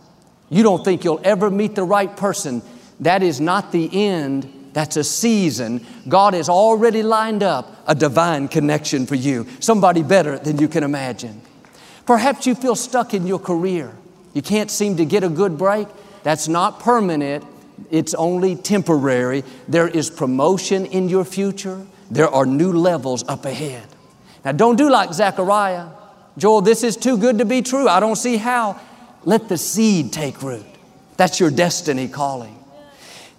You 0.50 0.64
don't 0.64 0.84
think 0.84 1.04
you'll 1.04 1.22
ever 1.24 1.52
meet 1.52 1.75
the 1.75 1.84
right 1.84 2.16
person. 2.16 2.62
That 3.00 3.24
is 3.24 3.42
not 3.42 3.72
the 3.72 3.90
end, 3.94 4.70
that's 4.74 4.98
a 4.98 5.04
season. 5.04 5.86
God 6.08 6.34
has 6.34 6.50
already 6.50 7.04
lined 7.04 7.44
up 7.44 7.75
a 7.88 7.96
divine 7.96 8.48
connection 8.48 9.06
for 9.06 9.16
you, 9.16 9.48
somebody 9.60 10.04
better 10.04 10.38
than 10.38 10.58
you 10.58 10.68
can 10.68 10.84
imagine. 10.84 11.42
Perhaps 12.06 12.46
you 12.46 12.56
feel 12.56 12.76
stuck 12.76 13.14
in 13.14 13.26
your 13.26 13.40
career. 13.40 13.92
You 14.34 14.42
can't 14.42 14.70
seem 14.70 14.98
to 14.98 15.06
get 15.06 15.24
a 15.24 15.30
good 15.30 15.58
break. 15.58 15.88
That's 16.24 16.48
not 16.48 16.80
permanent, 16.80 17.46
it's 17.92 18.14
only 18.14 18.56
temporary. 18.56 19.44
There 19.68 19.88
is 19.88 20.10
promotion 20.10 20.86
in 20.86 21.10
your 21.10 21.26
future, 21.26 21.86
there 22.10 22.30
are 22.30 22.46
new 22.46 22.74
levels 22.74 23.24
up 23.28 23.46
ahead. 23.46 23.88
Now, 24.44 24.52
don't 24.52 24.76
do 24.76 24.90
like 24.90 25.14
Zechariah. 25.14 25.88
Joel, 26.38 26.62
this 26.62 26.84
is 26.84 26.98
too 26.98 27.18
good 27.18 27.40
to 27.40 27.46
be 27.46 27.62
true. 27.62 27.88
I 27.88 28.00
don't 28.00 28.16
see 28.16 28.38
how. 28.38 28.80
Let 29.24 29.50
the 29.50 29.58
seed 29.58 30.14
take 30.14 30.42
root. 30.44 30.66
That's 31.18 31.40
your 31.40 31.50
destiny 31.50 32.08
calling. 32.08 32.58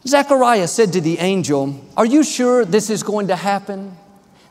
Zechariah 0.06 0.66
said 0.66 0.92
to 0.94 1.00
the 1.00 1.18
angel, 1.18 1.80
Are 1.96 2.06
you 2.06 2.25
sure 2.25 2.64
this 2.64 2.90
is 2.90 3.02
going 3.02 3.28
to 3.28 3.37
happen? 3.37 3.96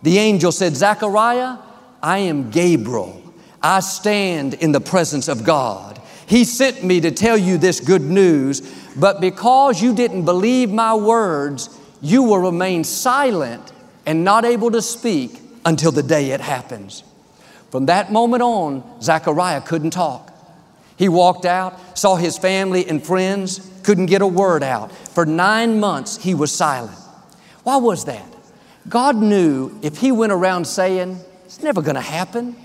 The 0.04 0.18
angel 0.18 0.52
said, 0.52 0.76
Zechariah, 0.76 1.58
I 2.02 2.20
am 2.20 2.52
Gabriel. 2.52 3.22
I 3.66 3.80
stand 3.80 4.54
in 4.54 4.74
the 4.74 4.80
presence 4.80 5.28
of 5.28 5.44
God. 5.44 6.00
He 6.28 6.44
sent 6.44 6.84
me 6.84 7.02
to 7.02 7.10
tell 7.10 7.36
you 7.36 7.58
this 7.58 7.80
good 7.80 8.04
news, 8.04 8.62
but 8.96 9.20
because 9.20 9.82
you 9.82 9.96
didn't 9.96 10.24
believe 10.24 10.70
my 10.70 10.94
words, 10.94 11.76
you 12.00 12.22
will 12.22 12.38
remain 12.38 12.84
silent 12.84 13.74
and 14.06 14.24
not 14.24 14.46
able 14.46 14.70
to 14.70 14.84
speak 14.84 15.40
until 15.66 15.92
the 15.92 16.04
day 16.04 16.30
it 16.30 16.42
happens. 16.42 17.04
From 17.72 17.88
that 17.88 18.12
moment 18.12 18.44
on, 18.44 19.02
Zechariah 19.02 19.62
couldn't 19.62 19.90
talk. 19.90 20.32
He 20.96 21.10
walked 21.10 21.46
out, 21.46 21.98
saw 21.98 22.18
his 22.18 22.38
family 22.38 22.88
and 22.88 23.04
friends, 23.04 23.68
couldn't 23.82 24.06
get 24.06 24.22
a 24.22 24.28
word 24.28 24.62
out. 24.62 24.92
For 24.92 25.26
nine 25.26 25.80
months, 25.80 26.18
he 26.18 26.36
was 26.36 26.52
silent. 26.52 27.00
Why 27.64 27.78
was 27.78 28.06
that? 28.06 28.28
God 28.88 29.16
knew 29.16 29.76
if 29.82 29.98
he 29.98 30.12
went 30.12 30.34
around 30.34 30.66
saying, 30.66 31.20
It's 31.46 31.64
never 31.64 31.82
to 31.82 32.00
happen. 32.00 32.58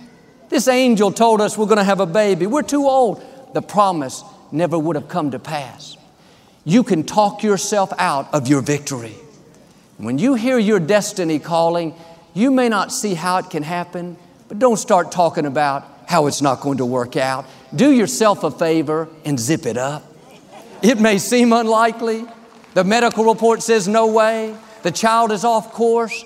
This 0.50 0.66
angel 0.66 1.12
told 1.12 1.40
us 1.40 1.56
we're 1.56 1.66
going 1.66 1.78
to 1.78 1.84
have 1.84 2.00
a 2.00 2.06
baby. 2.06 2.46
We're 2.46 2.62
too 2.62 2.86
old. 2.86 3.24
The 3.54 3.62
promise 3.62 4.24
never 4.52 4.78
would 4.78 4.96
have 4.96 5.08
come 5.08 5.30
to 5.30 5.38
pass. 5.38 5.96
You 6.64 6.82
can 6.82 7.04
talk 7.04 7.42
yourself 7.42 7.92
out 7.98 8.34
of 8.34 8.48
your 8.48 8.60
victory. 8.60 9.14
When 9.96 10.18
you 10.18 10.34
hear 10.34 10.58
your 10.58 10.80
destiny 10.80 11.38
calling, 11.38 11.94
you 12.34 12.50
may 12.50 12.68
not 12.68 12.92
see 12.92 13.14
how 13.14 13.38
it 13.38 13.48
can 13.48 13.62
happen, 13.62 14.16
but 14.48 14.58
don't 14.58 14.76
start 14.76 15.12
talking 15.12 15.46
about 15.46 15.86
how 16.06 16.26
it's 16.26 16.42
not 16.42 16.60
going 16.60 16.78
to 16.78 16.86
work 16.86 17.16
out. 17.16 17.46
Do 17.74 17.92
yourself 17.92 18.42
a 18.42 18.50
favor 18.50 19.08
and 19.24 19.38
zip 19.38 19.66
it 19.66 19.76
up. 19.76 20.02
It 20.82 20.98
may 20.98 21.18
seem 21.18 21.52
unlikely. 21.52 22.24
The 22.74 22.82
medical 22.82 23.24
report 23.24 23.62
says 23.62 23.86
no 23.86 24.08
way. 24.08 24.56
The 24.82 24.90
child 24.90 25.30
is 25.30 25.44
off 25.44 25.72
course. 25.72 26.24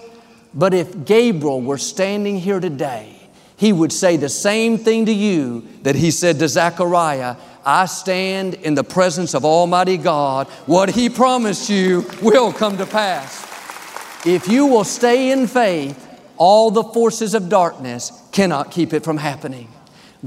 But 0.54 0.72
if 0.72 1.04
Gabriel 1.04 1.60
were 1.60 1.78
standing 1.78 2.38
here 2.38 2.60
today, 2.60 3.13
he 3.64 3.72
would 3.72 3.94
say 3.94 4.18
the 4.18 4.28
same 4.28 4.76
thing 4.76 5.06
to 5.06 5.12
you 5.12 5.66
that 5.84 5.94
he 5.94 6.10
said 6.10 6.38
to 6.38 6.46
Zechariah 6.46 7.36
I 7.64 7.86
stand 7.86 8.52
in 8.52 8.74
the 8.74 8.84
presence 8.84 9.32
of 9.32 9.46
Almighty 9.46 9.96
God. 9.96 10.48
What 10.66 10.90
he 10.90 11.08
promised 11.08 11.70
you 11.70 12.04
will 12.20 12.52
come 12.52 12.76
to 12.76 12.84
pass. 12.84 13.42
If 14.26 14.48
you 14.48 14.66
will 14.66 14.84
stay 14.84 15.30
in 15.32 15.46
faith, 15.46 15.98
all 16.36 16.70
the 16.70 16.84
forces 16.84 17.32
of 17.32 17.48
darkness 17.48 18.12
cannot 18.32 18.70
keep 18.70 18.92
it 18.92 19.02
from 19.02 19.16
happening. 19.16 19.68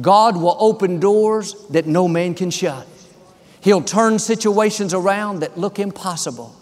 God 0.01 0.35
will 0.35 0.57
open 0.59 0.99
doors 0.99 1.53
that 1.69 1.85
no 1.85 2.07
man 2.07 2.33
can 2.33 2.49
shut. 2.49 2.87
He'll 3.61 3.83
turn 3.83 4.17
situations 4.17 4.95
around 4.95 5.41
that 5.41 5.59
look 5.59 5.77
impossible. 5.77 6.55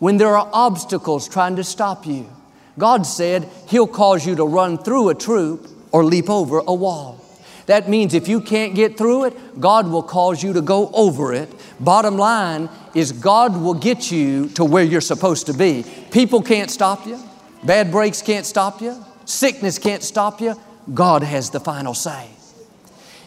When 0.00 0.16
there 0.16 0.36
are 0.36 0.50
obstacles 0.52 1.28
trying 1.28 1.54
to 1.54 1.62
stop 1.62 2.06
you, 2.08 2.28
God 2.76 3.06
said 3.06 3.48
He'll 3.68 3.86
cause 3.86 4.26
you 4.26 4.34
to 4.34 4.44
run 4.44 4.78
through 4.78 5.10
a 5.10 5.14
troop 5.14 5.77
or 5.92 6.04
leap 6.04 6.28
over 6.28 6.58
a 6.58 6.74
wall. 6.74 7.24
That 7.66 7.88
means 7.88 8.14
if 8.14 8.28
you 8.28 8.40
can't 8.40 8.74
get 8.74 8.96
through 8.96 9.26
it, 9.26 9.60
God 9.60 9.88
will 9.88 10.02
cause 10.02 10.42
you 10.42 10.54
to 10.54 10.62
go 10.62 10.90
over 10.94 11.34
it. 11.34 11.52
Bottom 11.78 12.16
line 12.16 12.70
is, 12.94 13.12
God 13.12 13.60
will 13.60 13.74
get 13.74 14.10
you 14.10 14.48
to 14.50 14.64
where 14.64 14.82
you're 14.82 15.02
supposed 15.02 15.46
to 15.46 15.52
be. 15.52 15.84
People 16.10 16.40
can't 16.40 16.70
stop 16.70 17.06
you, 17.06 17.22
bad 17.62 17.90
breaks 17.90 18.22
can't 18.22 18.46
stop 18.46 18.80
you, 18.80 18.96
sickness 19.26 19.78
can't 19.78 20.02
stop 20.02 20.40
you. 20.40 20.54
God 20.94 21.22
has 21.22 21.50
the 21.50 21.60
final 21.60 21.92
say. 21.92 22.30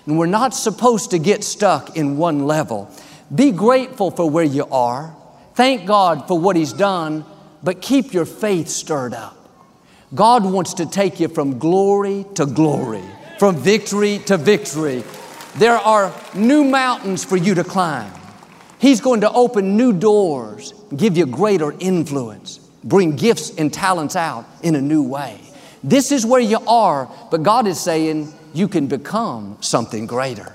And 0.07 0.17
we're 0.17 0.25
not 0.25 0.55
supposed 0.55 1.11
to 1.11 1.19
get 1.19 1.43
stuck 1.43 1.95
in 1.95 2.17
one 2.17 2.47
level. 2.47 2.89
Be 3.33 3.51
grateful 3.51 4.09
for 4.09 4.27
where 4.27 4.43
you 4.43 4.65
are. 4.65 5.15
Thank 5.53 5.85
God 5.85 6.27
for 6.27 6.39
what 6.39 6.55
He's 6.55 6.73
done, 6.73 7.23
but 7.61 7.81
keep 7.81 8.11
your 8.11 8.25
faith 8.25 8.67
stirred 8.67 9.13
up. 9.13 9.37
God 10.13 10.43
wants 10.43 10.73
to 10.75 10.85
take 10.85 11.21
you 11.21 11.29
from 11.29 11.57
glory 11.57 12.25
to 12.35 12.45
glory, 12.45 13.03
from 13.39 13.55
victory 13.55 14.19
to 14.25 14.35
victory. 14.35 15.03
There 15.55 15.77
are 15.77 16.13
new 16.35 16.65
mountains 16.65 17.23
for 17.23 17.37
you 17.37 17.55
to 17.55 17.63
climb. 17.63 18.11
He's 18.77 18.99
going 18.99 19.21
to 19.21 19.31
open 19.31 19.77
new 19.77 19.93
doors, 19.93 20.73
give 20.95 21.15
you 21.15 21.25
greater 21.25 21.73
influence, 21.79 22.57
bring 22.83 23.15
gifts 23.15 23.55
and 23.57 23.73
talents 23.73 24.17
out 24.17 24.45
in 24.61 24.75
a 24.75 24.81
new 24.81 25.01
way. 25.01 25.39
This 25.81 26.11
is 26.11 26.25
where 26.25 26.41
you 26.41 26.59
are, 26.67 27.09
but 27.31 27.43
God 27.43 27.65
is 27.65 27.79
saying 27.79 28.33
you 28.53 28.67
can 28.67 28.87
become 28.87 29.57
something 29.61 30.07
greater. 30.07 30.53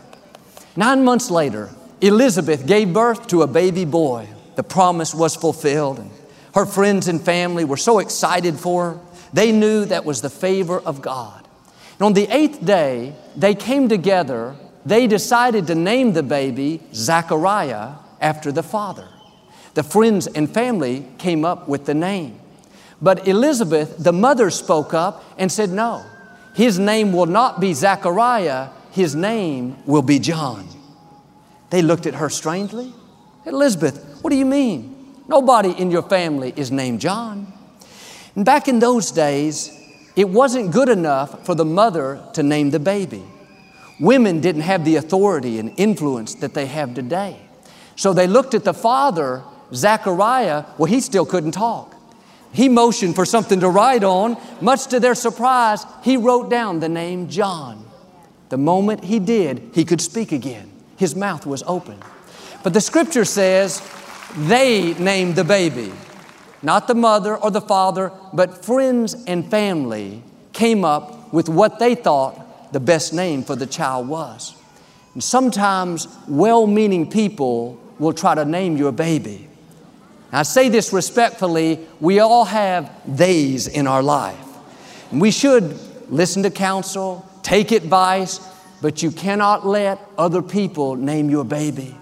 Nine 0.77 1.03
months 1.03 1.31
later, 1.31 1.71
Elizabeth 2.03 2.67
gave 2.67 2.93
birth 2.93 3.27
to 3.29 3.41
a 3.41 3.47
baby 3.47 3.87
boy. 3.87 4.29
The 4.57 4.63
promise 4.63 5.15
was 5.15 5.35
fulfilled, 5.35 5.99
and 5.99 6.11
her 6.55 6.67
friends 6.67 7.09
and 7.09 7.23
family 7.23 7.65
were 7.65 7.79
so 7.79 8.01
excited 8.01 8.59
for 8.59 8.93
her. 8.93 9.01
They 9.37 9.52
knew 9.52 9.85
that 9.85 10.07
was 10.07 10.23
the 10.23 10.31
favor 10.31 10.81
of 10.81 11.02
God. 11.02 11.47
And 11.99 12.07
on 12.07 12.14
the 12.14 12.26
eighth 12.35 12.64
day, 12.64 13.14
they 13.37 13.55
came 13.55 13.87
together. 13.87 14.57
They 14.87 15.07
decided 15.07 15.66
to 15.66 15.75
name 15.75 16.14
the 16.14 16.23
baby 16.23 16.81
Zechariah 16.95 17.97
after 18.19 18.50
the 18.50 18.62
father. 18.62 19.07
The 19.75 19.83
friends 19.83 20.26
and 20.26 20.49
family 20.49 21.07
came 21.19 21.45
up 21.45 21.69
with 21.69 21.85
the 21.85 21.93
name. 21.93 22.40
But 23.02 23.28
Elizabeth, 23.28 23.99
the 23.99 24.11
mother, 24.11 24.49
spoke 24.49 24.95
up 24.95 25.23
and 25.37 25.52
said, 25.52 25.69
No, 25.69 26.02
his 26.55 26.78
name 26.78 27.12
will 27.12 27.26
not 27.26 27.61
be 27.61 27.75
Zechariah, 27.75 28.71
his 28.90 29.14
name 29.14 29.76
will 29.85 30.00
be 30.00 30.19
John. 30.19 30.66
They 31.69 31.83
looked 31.83 32.07
at 32.07 32.14
her 32.14 32.31
strangely. 32.31 32.90
Elizabeth, 33.45 34.19
what 34.23 34.31
do 34.31 34.37
you 34.37 34.47
mean? 34.47 35.14
Nobody 35.28 35.73
in 35.73 35.90
your 35.90 36.05
family 36.05 36.55
is 36.57 36.71
named 36.71 37.02
John. 37.02 37.52
And 38.37 38.45
back 38.45 38.69
in 38.69 38.78
those 38.78 39.11
days, 39.11 39.73
it 40.14 40.28
wasn't 40.28 40.71
good 40.71 40.88
enough 40.88 41.45
for 41.45 41.55
the 41.55 41.64
mother 41.64 42.23
to 42.35 42.43
name 42.43 42.71
the 42.71 42.78
baby. 42.78 43.25
Women 43.99 44.40
didn't 44.40 44.62
have 44.62 44.85
the 44.85 44.97
authority 44.97 45.59
and 45.59 45.73
influence 45.76 46.35
that 46.37 46.55
they 46.55 46.66
have 46.66 46.95
today. 46.95 47.40
So 47.97 48.12
they 48.12 48.28
looked 48.28 48.55
at 48.55 48.62
the 48.62 48.75
father, 48.75 49.43
Zechariah, 49.75 50.64
well, 50.78 50.87
he 50.87 51.00
still 51.00 51.26
couldn't 51.26 51.52
talk. 51.52 51.95
He 52.52 52.69
motioned 52.69 53.16
for 53.16 53.26
something 53.26 53.59
to 53.61 53.69
write 53.69 54.05
on. 54.05 54.37
Much 54.61 54.87
to 54.88 55.00
their 55.00 55.14
surprise, 55.14 55.85
he 56.05 56.16
wrote 56.16 56.49
down 56.49 56.78
the 56.78 56.88
name 56.88 57.28
John. 57.28 57.85
The 58.50 58.59
moment 58.59 59.05
he 59.05 59.19
did, 59.19 59.71
he 59.75 59.85
could 59.85 60.00
speak 60.00 60.31
again 60.31 60.73
his 60.97 61.14
mouth 61.14 61.47
was 61.47 61.62
open. 61.66 61.99
But 62.62 62.73
the 62.73 62.81
scripture 62.81 63.25
says 63.25 63.83
they 64.37 64.95
named 64.95 65.37
the 65.37 65.45
baby. 65.45 65.93
Not 66.63 66.89
the 66.89 66.95
mother 66.95 67.37
or 67.37 67.51
the 67.51 67.61
father, 67.61 68.13
but 68.33 68.65
friends 68.65 69.15
and 69.27 69.49
family 69.51 70.23
came 70.53 70.85
up 70.85 71.33
with 71.33 71.49
what 71.49 71.79
they 71.79 71.95
thought 71.95 72.73
the 72.73 72.81
best 72.81 73.13
name 73.13 73.43
for 73.43 73.57
the 73.57 73.67
child 73.67 74.09
was. 74.09 74.55
And 75.15 75.23
sometimes 75.23 76.09
well 76.29 76.67
meaning 76.67 77.11
people 77.11 77.81
will 77.99 78.13
try 78.13 78.35
to 78.35 78.45
name 78.45 78.77
your 78.77 78.93
baby. 78.93 79.49
I 80.33 80.43
say 80.43 80.69
this 80.69 80.93
respectfully, 80.93 81.87
we 82.01 82.19
all 82.19 82.45
have 82.45 82.91
theys 83.07 83.69
in 83.69 83.87
our 83.87 84.03
life. 84.03 84.45
And 85.11 85.21
we 85.21 85.31
should 85.31 85.79
listen 86.11 86.43
to 86.43 86.51
counsel, 86.51 87.27
take 87.43 87.71
advice, 87.71 88.41
but 88.83 89.03
you 89.03 89.11
cannot 89.11 89.67
let 89.67 89.99
other 90.19 90.43
people 90.43 90.97
name 90.97 91.31
your 91.31 91.45
baby. 91.45 91.97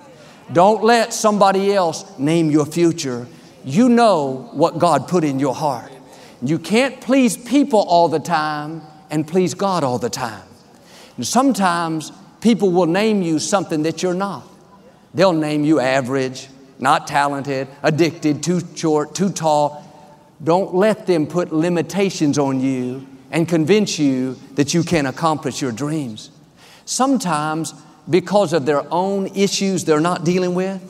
Don't 0.53 0.83
let 0.83 1.13
somebody 1.13 1.73
else 1.73 2.19
name 2.19 2.51
your 2.51 2.67
future. 2.67 3.27
You 3.65 3.89
know 3.89 4.51
what 4.53 4.79
God 4.79 5.09
put 5.09 5.25
in 5.25 5.39
your 5.39 5.55
heart. 5.55 5.91
You 6.43 6.59
can't 6.59 7.01
please 7.01 7.37
people 7.37 7.81
all 7.81 8.09
the 8.09 8.19
time 8.19 8.83
and 9.11 9.27
please 9.27 9.55
God 9.55 9.83
all 9.83 9.99
the 9.99 10.11
time. 10.11 10.43
And 11.17 11.27
sometimes 11.27 12.13
people 12.41 12.71
will 12.71 12.87
name 12.87 13.23
you 13.23 13.39
something 13.39 13.83
that 13.85 14.03
you're 14.03 14.15
not. 14.15 14.47
They'll 15.15 15.33
name 15.33 15.65
you 15.65 15.81
average, 15.81 16.49
not 16.79 17.07
talented, 17.07 17.69
addicted, 17.83 18.43
too 18.43 18.61
short, 18.75 19.15
too 19.15 19.31
tall. 19.31 19.83
Don't 20.43 20.75
let 20.75 21.07
them 21.07 21.27
put 21.27 21.53
limitations 21.53 22.39
on 22.39 22.61
you 22.61 23.07
and 23.31 23.49
convince 23.49 23.99
you 23.99 24.35
that 24.57 24.75
you 24.75 24.83
can't 24.83 25.07
accomplish 25.07 25.63
your 25.63 25.73
dreams. 25.73 26.31
Sometimes 26.85 27.73
because 28.11 28.53
of 28.53 28.67
their 28.67 28.85
own 28.93 29.29
issues 29.29 29.85
they're 29.85 30.01
not 30.01 30.25
dealing 30.25 30.55
with, 30.55 30.83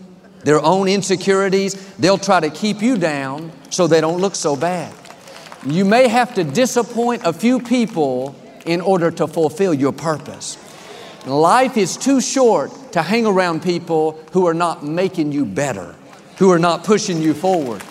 their 0.44 0.60
own 0.60 0.88
insecurities. 0.88 1.74
They'll 1.96 2.18
try 2.18 2.40
to 2.40 2.50
keep 2.50 2.82
you 2.82 2.96
down 2.96 3.52
so 3.70 3.86
they 3.86 4.00
don't 4.00 4.20
look 4.20 4.34
so 4.34 4.56
bad. 4.56 4.94
You 5.66 5.84
may 5.84 6.08
have 6.08 6.34
to 6.34 6.44
disappoint 6.44 7.22
a 7.24 7.32
few 7.32 7.58
people 7.58 8.36
in 8.66 8.80
order 8.80 9.10
to 9.10 9.26
fulfill 9.26 9.74
your 9.74 9.92
purpose. 9.92 10.58
Life 11.26 11.78
is 11.78 11.96
too 11.96 12.20
short 12.20 12.70
to 12.92 13.02
hang 13.02 13.26
around 13.26 13.62
people 13.62 14.22
who 14.32 14.46
are 14.46 14.54
not 14.54 14.84
making 14.84 15.32
you 15.32 15.46
better, 15.46 15.94
who 16.36 16.50
are 16.50 16.58
not 16.58 16.84
pushing 16.84 17.22
you 17.22 17.32
forward. 17.32 17.82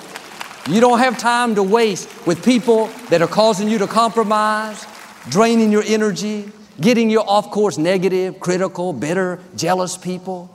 You 0.69 0.79
don't 0.79 1.00
have 1.00 1.17
time 1.17 1.55
to 1.55 1.63
waste 1.63 2.27
with 2.27 2.45
people 2.45 2.88
that 3.10 3.22
are 3.22 3.27
causing 3.27 3.67
you 3.67 3.79
to 3.79 3.88
compromise, 3.88 4.86
draining 5.29 5.72
your 5.72 5.83
energy, 5.83 6.51
getting 6.79 7.10
you 7.10 7.22
off 7.22 7.50
course, 7.51 7.77
negative, 7.77 8.39
critical, 8.39 8.93
bitter, 8.93 9.39
jealous 9.55 9.98
people. 9.98 10.52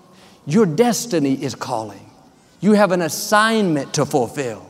Your 0.49 0.65
destiny 0.65 1.35
is 1.35 1.55
calling. 1.55 2.11
You 2.63 2.73
have 2.73 2.91
an 2.91 3.03
assignment 3.03 3.93
to 3.95 4.07
fulfill. 4.07 4.67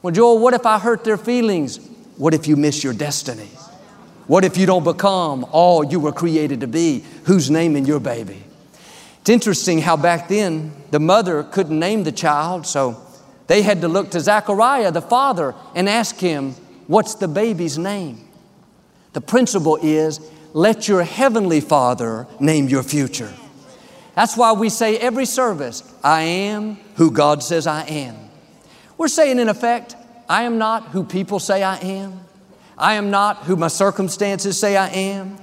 Well, 0.00 0.14
Joel, 0.14 0.38
what 0.38 0.54
if 0.54 0.64
I 0.64 0.78
hurt 0.78 1.02
their 1.02 1.16
feelings? 1.16 1.80
What 2.18 2.34
if 2.34 2.46
you 2.46 2.54
miss 2.54 2.84
your 2.84 2.92
destiny? 2.92 3.48
What 4.28 4.44
if 4.44 4.56
you 4.56 4.64
don't 4.64 4.84
become 4.84 5.44
all 5.50 5.82
you 5.82 5.98
were 5.98 6.12
created 6.12 6.60
to 6.60 6.68
be? 6.68 7.02
Who's 7.24 7.50
naming 7.50 7.84
your 7.84 7.98
baby? 7.98 8.44
It's 9.22 9.28
interesting 9.28 9.80
how 9.80 9.96
back 9.96 10.28
then 10.28 10.72
the 10.92 11.00
mother 11.00 11.42
couldn't 11.42 11.80
name 11.80 12.04
the 12.04 12.12
child, 12.12 12.64
so 12.64 13.04
they 13.48 13.62
had 13.62 13.80
to 13.80 13.88
look 13.88 14.12
to 14.12 14.20
Zechariah, 14.20 14.92
the 14.92 15.02
father, 15.02 15.56
and 15.74 15.88
ask 15.88 16.16
him, 16.16 16.52
What's 16.86 17.16
the 17.16 17.26
baby's 17.26 17.76
name? 17.76 18.28
The 19.14 19.20
principle 19.20 19.80
is 19.82 20.20
let 20.52 20.86
your 20.86 21.02
heavenly 21.02 21.60
father 21.60 22.28
name 22.38 22.68
your 22.68 22.84
future. 22.84 23.32
That's 24.14 24.36
why 24.36 24.52
we 24.52 24.68
say 24.68 24.98
every 24.98 25.24
service, 25.24 25.82
I 26.02 26.22
am 26.22 26.76
who 26.96 27.10
God 27.10 27.42
says 27.42 27.66
I 27.66 27.84
am. 27.84 28.16
We're 28.98 29.08
saying, 29.08 29.38
in 29.38 29.48
effect, 29.48 29.96
I 30.28 30.42
am 30.42 30.58
not 30.58 30.88
who 30.88 31.04
people 31.04 31.38
say 31.38 31.62
I 31.62 31.76
am. 31.78 32.20
I 32.76 32.94
am 32.94 33.10
not 33.10 33.44
who 33.44 33.56
my 33.56 33.68
circumstances 33.68 34.58
say 34.58 34.76
I 34.76 34.88
am. 34.88 35.38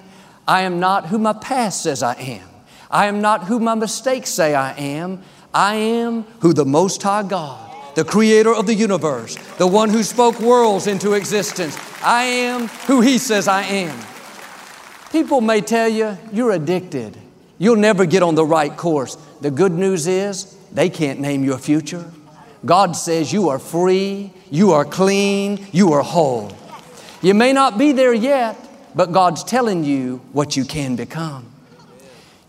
I 0.48 0.62
am 0.62 0.80
not 0.80 1.08
who 1.08 1.18
my 1.20 1.34
past 1.34 1.84
says 1.84 2.04
I 2.04 2.14
am. 2.14 2.48
I 2.90 3.06
am 3.06 3.22
not 3.22 3.46
who 3.46 3.60
my 3.60 3.76
mistakes 3.76 4.30
say 4.30 4.56
I 4.56 4.74
am. 4.74 5.22
I 5.54 5.76
am 5.76 6.24
who 6.42 6.54
the 6.54 6.66
Most 6.66 7.02
High 7.02 7.24
God, 7.24 7.76
the 7.96 8.04
creator 8.04 8.54
of 8.54 8.68
the 8.68 8.74
universe, 8.74 9.36
the 9.58 9.68
one 9.68 9.90
who 9.90 10.04
spoke 10.04 10.40
worlds 10.40 10.88
into 10.88 11.14
existence, 11.14 11.78
I 12.04 12.24
am 12.24 12.68
who 12.88 13.02
He 13.02 13.18
says 13.18 13.48
I 13.48 13.64
am. 13.64 14.00
People 15.12 15.42
may 15.42 15.62
tell 15.62 15.90
you 15.90 16.18
you're 16.32 16.52
addicted. 16.52 17.18
You'll 17.60 17.75
never 17.75 18.06
get 18.06 18.24
on 18.24 18.36
the 18.36 18.46
right 18.46 18.75
course. 18.75 19.16
The 19.42 19.51
good 19.51 19.74
news 19.74 20.08
is 20.08 20.56
they 20.72 20.89
can't 20.89 21.20
name 21.20 21.44
your 21.44 21.60
future. 21.60 22.12
God 22.66 22.96
says 22.96 23.32
you 23.32 23.50
are 23.50 23.60
free, 23.60 24.34
you 24.50 24.72
are 24.72 24.86
clean, 24.86 25.68
you 25.72 25.94
are 25.94 26.01
whole. 26.01 26.51
You 27.22 27.34
may 27.34 27.54
not 27.54 27.78
be 27.78 27.92
there 27.92 28.13
yet, 28.13 28.58
but 28.96 29.12
God's 29.12 29.44
telling 29.44 29.84
you 29.84 30.22
what 30.32 30.58
you 30.58 30.66
can 30.66 30.96
become. 30.96 31.46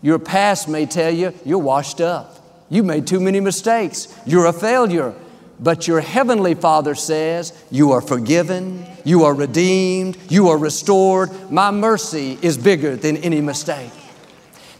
Your 0.01 0.17
past 0.17 0.67
may 0.67 0.85
tell 0.85 1.11
you 1.11 1.33
you're 1.45 1.59
washed 1.59 2.01
up. 2.01 2.37
You 2.69 2.83
made 2.83 3.05
too 3.05 3.19
many 3.19 3.41
mistakes. 3.41 4.07
You're 4.25 4.45
a 4.45 4.53
failure. 4.53 5.13
But 5.59 5.87
your 5.87 6.01
heavenly 6.01 6.55
Father 6.55 6.95
says 6.95 7.53
you 7.69 7.91
are 7.91 8.01
forgiven, 8.01 8.83
you 9.03 9.25
are 9.25 9.33
redeemed, 9.33 10.17
you 10.27 10.47
are 10.47 10.57
restored. 10.57 11.51
My 11.51 11.69
mercy 11.69 12.39
is 12.41 12.57
bigger 12.57 12.95
than 12.95 13.17
any 13.17 13.41
mistake. 13.41 13.91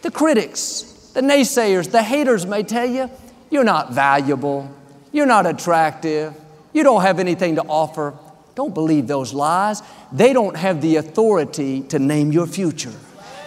The 0.01 0.11
critics, 0.11 1.11
the 1.13 1.21
naysayers, 1.21 1.91
the 1.91 2.01
haters 2.01 2.45
may 2.45 2.63
tell 2.63 2.85
you 2.85 3.09
you're 3.49 3.63
not 3.63 3.93
valuable, 3.93 4.69
you're 5.11 5.25
not 5.25 5.45
attractive, 5.45 6.33
you 6.73 6.83
don't 6.83 7.01
have 7.01 7.19
anything 7.19 7.55
to 7.55 7.63
offer. 7.63 8.13
Don't 8.55 8.73
believe 8.73 9.07
those 9.07 9.33
lies. 9.33 9.81
They 10.11 10.33
don't 10.33 10.55
have 10.55 10.81
the 10.81 10.97
authority 10.97 11.81
to 11.83 11.99
name 11.99 12.31
your 12.31 12.47
future. 12.47 12.93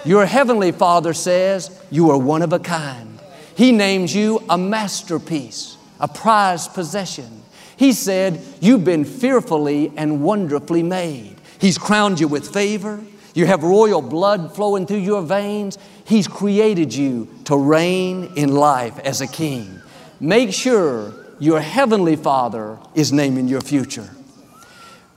Your 0.05 0.27
heavenly 0.27 0.73
Father 0.73 1.12
says 1.14 1.71
you 1.90 2.11
are 2.11 2.19
one 2.19 2.43
of 2.43 2.53
a 2.53 2.59
kind. 2.59 3.19
He 3.57 3.73
names 3.73 4.14
you 4.14 4.43
a 4.49 4.59
masterpiece, 4.59 5.77
a 6.01 6.09
prized 6.09 6.75
possession. 6.75 7.43
He 7.77 7.93
said, 7.93 8.40
You've 8.61 8.85
been 8.85 9.05
fearfully 9.05 9.93
and 9.97 10.23
wonderfully 10.23 10.83
made. 10.83 11.37
He's 11.59 11.79
crowned 11.79 12.21
you 12.21 12.29
with 12.29 12.53
favor. 12.53 13.03
You 13.35 13.47
have 13.47 13.64
royal 13.64 14.01
blood 14.01 14.55
flowing 14.55 14.87
through 14.87 14.99
your 14.99 15.23
veins. 15.23 15.77
He's 16.05 16.29
created 16.29 16.94
you 16.94 17.29
to 17.44 17.57
reign 17.57 18.33
in 18.37 18.55
life 18.55 18.99
as 19.01 19.20
a 19.20 19.27
king. 19.27 19.81
Make 20.20 20.53
sure 20.53 21.12
your 21.40 21.61
heavenly 21.61 22.14
Father 22.14 22.79
is 22.94 23.12
naming 23.12 23.49
your 23.49 23.61
future. 23.61 24.09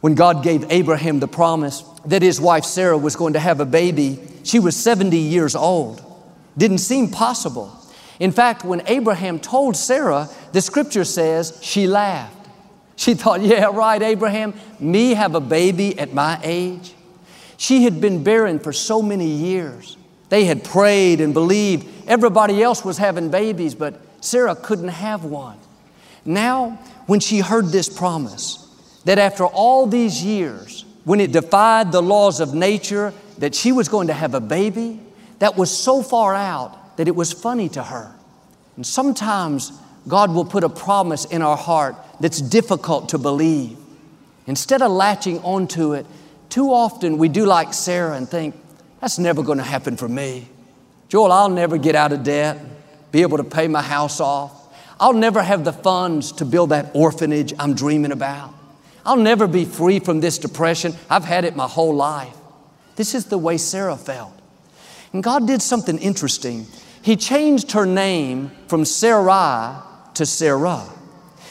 When 0.02 0.16
God 0.16 0.44
gave 0.44 0.66
Abraham 0.72 1.20
the 1.20 1.28
promise 1.28 1.84
that 2.06 2.24
his 2.24 2.42
wife 2.42 2.66
Sarah 2.66 2.98
was 2.98 3.16
going 3.16 3.34
to 3.34 3.40
have 3.40 3.60
a 3.60 3.66
baby, 3.66 4.20
she 4.44 4.60
was 4.60 4.76
70 4.76 5.18
years 5.18 5.56
old. 5.56 6.04
Didn't 6.58 6.80
seem 6.80 7.10
possible. 7.10 7.72
In 8.20 8.32
fact, 8.32 8.64
when 8.64 8.82
Abraham 8.88 9.40
told 9.40 9.76
Sarah, 9.76 10.28
the 10.54 10.62
scripture 10.62 11.04
says 11.04 11.60
she 11.62 11.86
laughed. 11.86 12.34
She 12.96 13.14
thought, 13.14 13.42
yeah, 13.42 13.66
right, 13.66 14.02
Abraham, 14.02 14.56
me 14.80 15.14
have 15.14 15.36
a 15.36 15.40
baby 15.40 16.00
at 16.00 16.14
my 16.14 16.40
age. 16.42 16.94
She 17.58 17.84
had 17.84 18.00
been 18.00 18.24
barren 18.24 18.60
for 18.60 18.72
so 18.72 19.02
many 19.02 19.28
years. 19.28 19.98
They 20.30 20.46
had 20.46 20.64
prayed 20.64 21.22
and 21.22 21.34
believed. 21.34 21.88
Everybody 22.08 22.62
else 22.62 22.86
was 22.86 22.98
having 22.98 23.30
babies, 23.30 23.76
but 23.76 24.00
Sarah 24.22 24.56
couldn't 24.56 24.90
have 24.90 25.26
one. 25.26 25.58
Now, 26.24 26.80
when 27.08 27.20
she 27.20 27.40
heard 27.40 27.68
this 27.68 27.90
promise, 27.90 28.64
that 29.06 29.18
after 29.18 29.46
all 29.46 29.88
these 29.88 30.24
years, 30.24 30.86
when 31.06 31.20
it 31.20 31.32
defied 31.32 31.92
the 31.92 32.02
laws 32.02 32.40
of 32.40 32.54
nature, 32.54 33.14
that 33.38 33.56
she 33.56 33.72
was 33.72 33.88
going 33.88 34.08
to 34.08 34.14
have 34.14 34.34
a 34.34 34.42
baby, 34.42 35.00
that 35.40 35.56
was 35.56 35.76
so 35.76 36.02
far 36.02 36.36
out 36.36 36.98
that 36.98 37.08
it 37.08 37.16
was 37.16 37.32
funny 37.32 37.70
to 37.70 37.84
her. 37.84 38.14
And 38.76 38.86
sometimes 38.86 39.72
God 40.08 40.34
will 40.34 40.46
put 40.46 40.64
a 40.64 40.70
promise 40.70 41.26
in 41.26 41.42
our 41.42 41.58
heart 41.58 41.96
that's 42.20 42.42
difficult 42.42 43.10
to 43.10 43.18
believe. 43.18 43.78
Instead 44.48 44.82
of 44.82 44.92
latching 44.92 45.40
onto 45.40 45.94
it, 45.94 46.06
too 46.50 46.72
often 46.72 47.18
we 47.18 47.30
do 47.30 47.46
like 47.46 47.74
Sarah 47.74 48.16
and 48.16 48.28
think, 48.28 48.56
that's 49.02 49.20
never 49.20 49.44
going 49.44 49.60
to 49.60 49.64
happen 49.64 49.98
for 49.98 50.08
me. 50.08 50.48
Joel, 51.10 51.32
I'll 51.32 51.50
never 51.50 51.78
get 51.78 51.96
out 51.96 52.12
of 52.12 52.24
debt, 52.24 52.60
be 53.12 53.22
able 53.22 53.38
to 53.38 53.44
pay 53.44 53.68
my 53.68 53.82
house 53.82 54.20
off. 54.20 54.54
I'll 55.00 55.14
never 55.14 55.42
have 55.42 55.64
the 55.64 55.74
funds 55.74 56.32
to 56.34 56.46
build 56.46 56.70
that 56.70 56.92
orphanage 56.94 57.54
I'm 57.60 57.76
dreaming 57.76 58.12
about. 58.12 58.54
I'll 59.06 59.16
never 59.16 59.48
be 59.48 59.64
free 59.64 60.00
from 60.00 60.20
this 60.20 60.38
depression. 60.38 60.94
I've 61.10 61.24
had 61.24 61.46
it 61.46 61.56
my 61.56 61.68
whole 61.68 61.96
life. 61.96 62.36
This 62.96 63.14
is 63.16 63.26
the 63.26 63.38
way 63.38 63.58
Sarah 63.58 63.96
felt. 63.96 64.34
And 65.14 65.24
God 65.24 65.48
did 65.48 65.62
something 65.62 65.98
interesting. 66.00 66.68
He 67.02 67.16
changed 67.16 67.72
her 67.72 67.86
name 67.86 68.52
from 68.68 68.84
Sarai 68.84 69.82
to 70.16 70.26
Sarah. 70.26 70.84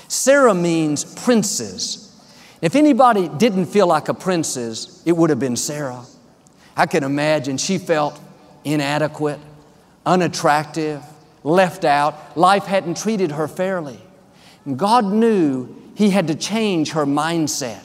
Sarah 0.08 0.54
means 0.54 1.04
princess. 1.04 2.05
If 2.62 2.74
anybody 2.74 3.28
didn't 3.28 3.66
feel 3.66 3.86
like 3.86 4.08
a 4.08 4.14
princess, 4.14 5.02
it 5.04 5.12
would 5.12 5.30
have 5.30 5.38
been 5.38 5.56
Sarah. 5.56 6.04
I 6.76 6.86
can 6.86 7.04
imagine 7.04 7.58
she 7.58 7.78
felt 7.78 8.18
inadequate, 8.64 9.40
unattractive, 10.04 11.02
left 11.42 11.84
out. 11.84 12.36
Life 12.36 12.64
hadn't 12.64 12.96
treated 12.96 13.32
her 13.32 13.46
fairly. 13.46 14.00
And 14.64 14.78
God 14.78 15.04
knew 15.04 15.74
he 15.94 16.10
had 16.10 16.28
to 16.28 16.34
change 16.34 16.92
her 16.92 17.06
mindset. 17.06 17.82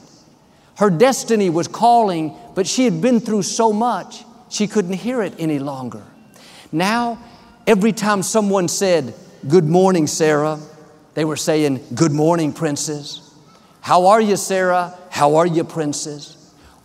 Her 0.78 0.90
destiny 0.90 1.50
was 1.50 1.68
calling, 1.68 2.36
but 2.56 2.66
she 2.66 2.86
had 2.86 3.02
been 3.02 3.20
through 3.20 3.44
so 3.44 3.72
much, 3.72 4.24
she 4.50 4.68
couldn't 4.68 4.94
hear 4.94 5.22
it 5.22 5.34
any 5.38 5.60
longer. 5.60 6.04
Now, 6.72 7.24
every 7.68 7.92
time 7.92 8.24
someone 8.24 8.68
said, 8.68 9.14
Good 9.48 9.66
morning, 9.66 10.08
Sarah, 10.08 10.60
they 11.14 11.26
were 11.26 11.36
saying, 11.36 11.84
Good 11.94 12.12
morning, 12.12 12.54
princess. 12.54 13.31
How 13.82 14.08
are 14.08 14.22
you, 14.22 14.38
Sarah? 14.38 14.98
How 15.10 15.36
are 15.36 15.46
you, 15.46 15.64
princess? 15.64 16.38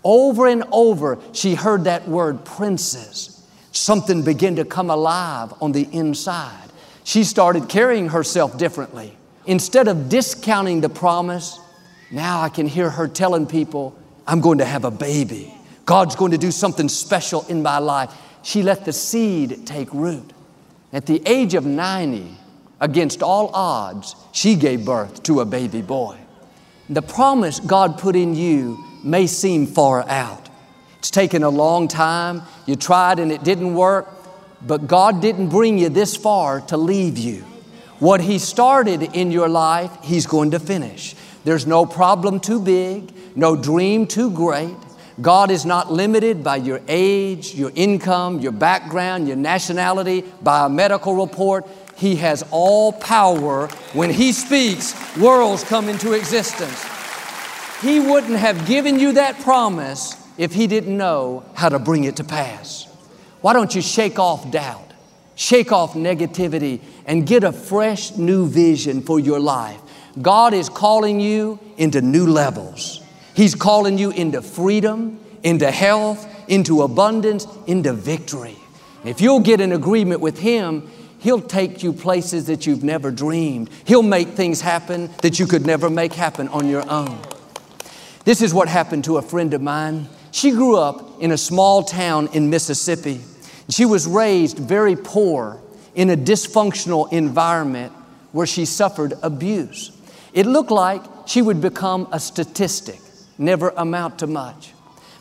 Over 0.03 0.47
and 0.47 0.65
over, 0.73 1.19
she 1.33 1.55
heard 1.55 1.85
that 1.85 2.09
word, 2.09 2.45
princess. 2.45 3.47
Something 3.71 4.23
began 4.23 4.57
to 4.57 4.65
come 4.65 4.89
alive 4.89 5.53
on 5.61 5.73
the 5.73 5.89
inside. 5.93 6.71
She 7.05 7.23
started 7.23 7.69
carrying 7.69 8.09
herself 8.09 8.57
differently. 8.57 9.17
Instead 9.45 9.89
of 9.89 10.09
discounting 10.09 10.81
the 10.81 10.89
promise, 10.89 11.61
now 12.11 12.41
I 12.41 12.49
can 12.49 12.67
hear 12.67 12.89
her 12.89 13.07
telling 13.07 13.47
people, 13.47 13.97
I'm 14.27 14.41
going 14.41 14.59
to 14.59 14.65
have 14.65 14.85
a 14.85 14.91
baby. 14.91 15.55
God's 15.85 16.17
going 16.17 16.33
to 16.33 16.39
do 16.39 16.51
something 16.51 16.89
special 16.89 17.45
in 17.49 17.63
my 17.63 17.79
life. 17.79 18.13
She 18.43 18.63
let 18.63 18.85
the 18.85 18.93
seed 18.93 19.67
take 19.67 19.93
root. 19.93 20.33
At 20.93 21.07
the 21.07 21.23
age 21.27 21.55
of 21.55 21.67
90, 21.67 22.37
against 22.81 23.23
all 23.23 23.51
odds, 23.55 24.17
she 24.33 24.57
gave 24.57 24.85
birth 24.85 25.23
to 25.25 25.41
a 25.41 25.45
baby 25.45 25.83
boy. 25.83 26.17
The 26.89 27.03
promise 27.03 27.59
God 27.59 27.99
put 27.99 28.15
in 28.15 28.35
you 28.35 28.85
may 29.03 29.27
seem 29.27 29.67
far 29.67 30.09
out. 30.09 30.49
It's 30.99 31.11
taken 31.11 31.43
a 31.43 31.49
long 31.49 31.89
time. 31.89 32.43
You 32.67 32.77
tried 32.77 33.19
and 33.19 33.33
it 33.33 33.43
didn't 33.43 33.75
work, 33.75 34.09
but 34.63 34.87
God 34.87 35.21
didn't 35.21 35.49
bring 35.49 35.79
you 35.79 35.89
this 35.89 36.17
far 36.17 36.61
to 36.63 36.77
leave 36.77 37.19
you. 37.19 37.45
What 37.99 38.21
He 38.21 38.39
started 38.39 39.03
in 39.03 39.31
your 39.31 39.49
life, 39.49 39.91
He's 40.03 40.27
going 40.27 40.53
to 40.53 40.61
finish. 40.61 41.15
There's 41.45 41.67
no 41.67 41.87
problem 41.87 42.41
too 42.41 42.61
big, 42.61 43.13
no 43.37 43.57
dream 43.57 44.07
too 44.07 44.31
great. 44.31 44.75
God 45.21 45.51
is 45.51 45.65
not 45.65 45.91
limited 45.91 46.45
by 46.45 46.57
your 46.57 46.81
age, 46.89 47.55
your 47.55 47.73
income, 47.75 48.41
your 48.41 48.53
background, 48.53 49.29
your 49.29 49.37
nationality, 49.37 50.25
by 50.43 50.67
a 50.67 50.69
medical 50.69 51.15
report. 51.15 51.67
He 51.97 52.17
has 52.17 52.45
all 52.51 52.93
power. 52.93 53.69
When 53.93 54.11
He 54.11 54.33
speaks, 54.33 54.95
worlds 55.17 55.65
come 55.65 55.89
into 55.89 56.13
existence. 56.13 56.85
He 57.81 58.01
wouldn't 58.01 58.39
have 58.39 58.67
given 58.67 58.99
you 58.99 59.13
that 59.13 59.39
promise 59.41 60.17
if 60.39 60.53
He 60.53 60.67
didn't 60.67 60.97
know 60.97 61.45
how 61.55 61.69
to 61.69 61.79
bring 61.79 62.05
it 62.05 62.17
to 62.17 62.25
pass. 62.25 62.85
Why 63.41 63.53
don't 63.53 63.75
you 63.75 63.83
shake 63.83 64.19
off 64.19 64.51
doubt, 64.51 64.93
shake 65.35 65.73
off 65.73 65.95
negativity, 65.95 66.81
and 67.07 67.27
get 67.27 67.45
a 67.45 67.53
fresh 67.53 68.17
new 68.17 68.47
vision 68.47 69.03
for 69.03 69.19
your 69.19 69.41
life? 69.41 69.81
God 70.21 70.55
is 70.55 70.69
calling 70.69 71.21
you 71.21 71.59
into 71.77 72.01
new 72.01 72.27
levels. 72.27 73.03
He's 73.35 73.55
calling 73.55 73.99
you 73.99 74.11
into 74.11 74.41
freedom, 74.41 75.21
into 75.43 75.71
health, 75.71 76.27
into 76.49 76.83
abundance, 76.83 77.47
into 77.67 77.93
victory. 77.93 78.57
If 79.05 79.21
you'll 79.21 79.41
get 79.41 79.61
in 79.61 79.73
agreement 79.73 80.21
with 80.21 80.39
Him, 80.39 80.91
He'll 81.19 81.41
take 81.41 81.83
you 81.83 81.93
places 81.93 82.47
that 82.47 82.67
you've 82.67 82.85
never 82.85 83.11
dreamed. 83.11 83.71
He'll 83.85 84.03
make 84.03 84.29
things 84.29 84.61
happen 84.61 85.11
that 85.23 85.39
you 85.39 85.47
could 85.47 85.67
never 85.67 85.89
make 85.91 86.13
happen 86.13 86.49
on 86.49 86.69
your 86.69 86.89
own. 86.91 87.19
This 88.25 88.43
is 88.43 88.53
what 88.53 88.69
happened 88.69 89.05
to 89.05 89.19
a 89.19 89.23
friend 89.23 89.55
of 89.55 89.63
mine. 89.63 90.09
She 90.31 90.51
grew 90.51 90.77
up 90.77 91.23
in 91.23 91.31
a 91.33 91.39
small 91.39 91.83
town 91.83 92.29
in 92.33 92.51
Mississippi. 92.51 93.21
She 93.69 93.85
was 93.85 94.07
raised 94.07 94.59
very 94.59 94.97
poor 94.97 95.61
in 95.95 96.11
a 96.11 96.17
dysfunctional 96.17 97.11
environment 97.13 97.93
where 98.33 98.47
she 98.47 98.65
suffered 98.65 99.15
abuse. 99.23 99.93
It 100.35 100.45
looked 100.45 100.71
like 100.71 101.03
she 101.27 101.41
would 101.41 101.61
become 101.61 102.07
a 102.13 102.21
statistic, 102.21 103.01
never 103.39 103.71
amount 103.71 104.19
to 104.19 104.27
much. 104.27 104.73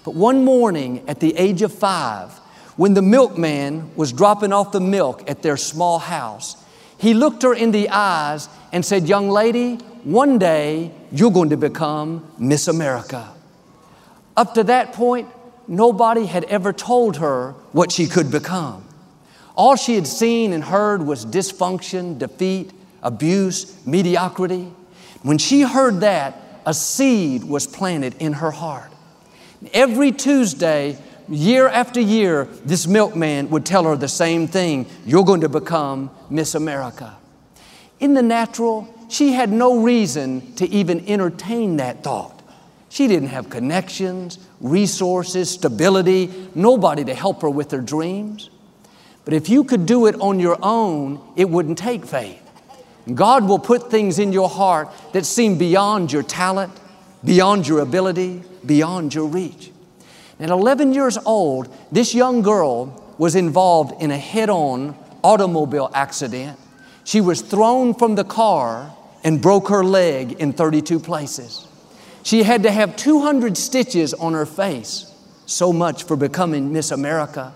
But 0.03 0.15
one 0.15 0.43
morning 0.43 1.03
at 1.07 1.21
the 1.21 1.35
age 1.37 1.61
of 1.61 1.73
five, 1.73 2.39
when 2.75 2.93
the 2.93 3.01
milkman 3.01 3.95
was 3.95 4.11
dropping 4.11 4.51
off 4.51 4.71
the 4.71 4.81
milk 4.81 5.29
at 5.29 5.41
their 5.41 5.57
small 5.57 5.99
house, 5.99 6.57
he 6.97 7.13
looked 7.13 7.43
her 7.43 7.53
in 7.53 7.71
the 7.71 7.89
eyes 7.89 8.49
and 8.71 8.85
said, 8.85 9.07
Young 9.07 9.29
lady, 9.29 9.75
one 10.03 10.37
day 10.37 10.91
you're 11.11 11.31
going 11.31 11.49
to 11.49 11.57
become 11.57 12.29
Miss 12.37 12.67
America. 12.67 13.33
Up 14.35 14.53
to 14.55 14.63
that 14.65 14.93
point, 14.93 15.29
nobody 15.67 16.25
had 16.25 16.43
ever 16.45 16.73
told 16.73 17.17
her 17.17 17.51
what 17.71 17.91
she 17.91 18.07
could 18.07 18.31
become. 18.31 18.85
All 19.55 19.75
she 19.75 19.95
had 19.95 20.05
seen 20.05 20.51
and 20.51 20.63
heard 20.63 21.01
was 21.01 21.25
dysfunction, 21.25 22.19
defeat, 22.19 22.71
abuse, 23.01 23.85
mediocrity. 23.85 24.71
When 25.23 25.37
she 25.37 25.61
heard 25.61 26.01
that, 26.01 26.41
a 26.65 26.73
seed 26.73 27.43
was 27.43 27.65
planted 27.67 28.15
in 28.19 28.33
her 28.33 28.51
heart. 28.51 28.91
Every 29.73 30.11
Tuesday, 30.11 30.97
year 31.29 31.67
after 31.67 31.99
year, 31.99 32.45
this 32.65 32.87
milkman 32.87 33.49
would 33.49 33.65
tell 33.65 33.83
her 33.85 33.95
the 33.95 34.07
same 34.07 34.47
thing 34.47 34.85
You're 35.05 35.25
going 35.25 35.41
to 35.41 35.49
become 35.49 36.11
Miss 36.29 36.55
America. 36.55 37.17
In 37.99 38.13
the 38.13 38.21
natural, 38.21 38.93
she 39.09 39.33
had 39.33 39.51
no 39.51 39.81
reason 39.81 40.53
to 40.55 40.67
even 40.67 41.07
entertain 41.07 41.77
that 41.77 42.03
thought. 42.03 42.41
She 42.89 43.07
didn't 43.07 43.29
have 43.29 43.49
connections, 43.49 44.39
resources, 44.61 45.49
stability, 45.49 46.49
nobody 46.55 47.03
to 47.05 47.13
help 47.13 47.41
her 47.41 47.49
with 47.49 47.71
her 47.71 47.81
dreams. 47.81 48.49
But 49.25 49.33
if 49.33 49.49
you 49.49 49.63
could 49.63 49.85
do 49.85 50.05
it 50.05 50.15
on 50.21 50.39
your 50.39 50.57
own, 50.61 51.21
it 51.35 51.49
wouldn't 51.49 51.77
take 51.77 52.05
faith. 52.05 52.41
God 53.13 53.47
will 53.47 53.59
put 53.59 53.91
things 53.91 54.17
in 54.17 54.31
your 54.31 54.49
heart 54.49 54.89
that 55.13 55.25
seem 55.25 55.57
beyond 55.57 56.11
your 56.11 56.23
talent, 56.23 56.71
beyond 57.23 57.67
your 57.67 57.79
ability, 57.79 58.43
beyond 58.65 59.13
your 59.13 59.27
reach. 59.27 59.71
At 60.39 60.49
11 60.49 60.93
years 60.93 61.17
old, 61.25 61.73
this 61.91 62.13
young 62.13 62.41
girl 62.41 63.01
was 63.17 63.35
involved 63.35 64.01
in 64.01 64.11
a 64.11 64.17
head 64.17 64.49
on 64.49 64.95
automobile 65.23 65.89
accident. 65.93 66.59
She 67.05 67.21
was 67.21 67.41
thrown 67.41 67.93
from 67.93 68.15
the 68.15 68.23
car 68.23 68.93
and 69.23 69.41
broke 69.41 69.69
her 69.69 69.83
leg 69.83 70.33
in 70.33 70.53
32 70.53 70.99
places. 70.99 71.67
She 72.23 72.43
had 72.43 72.63
to 72.63 72.71
have 72.71 72.95
200 72.95 73.57
stitches 73.57 74.13
on 74.13 74.33
her 74.33 74.45
face. 74.45 75.11
So 75.45 75.71
much 75.71 76.03
for 76.03 76.15
becoming 76.15 76.73
Miss 76.73 76.91
America. 76.91 77.53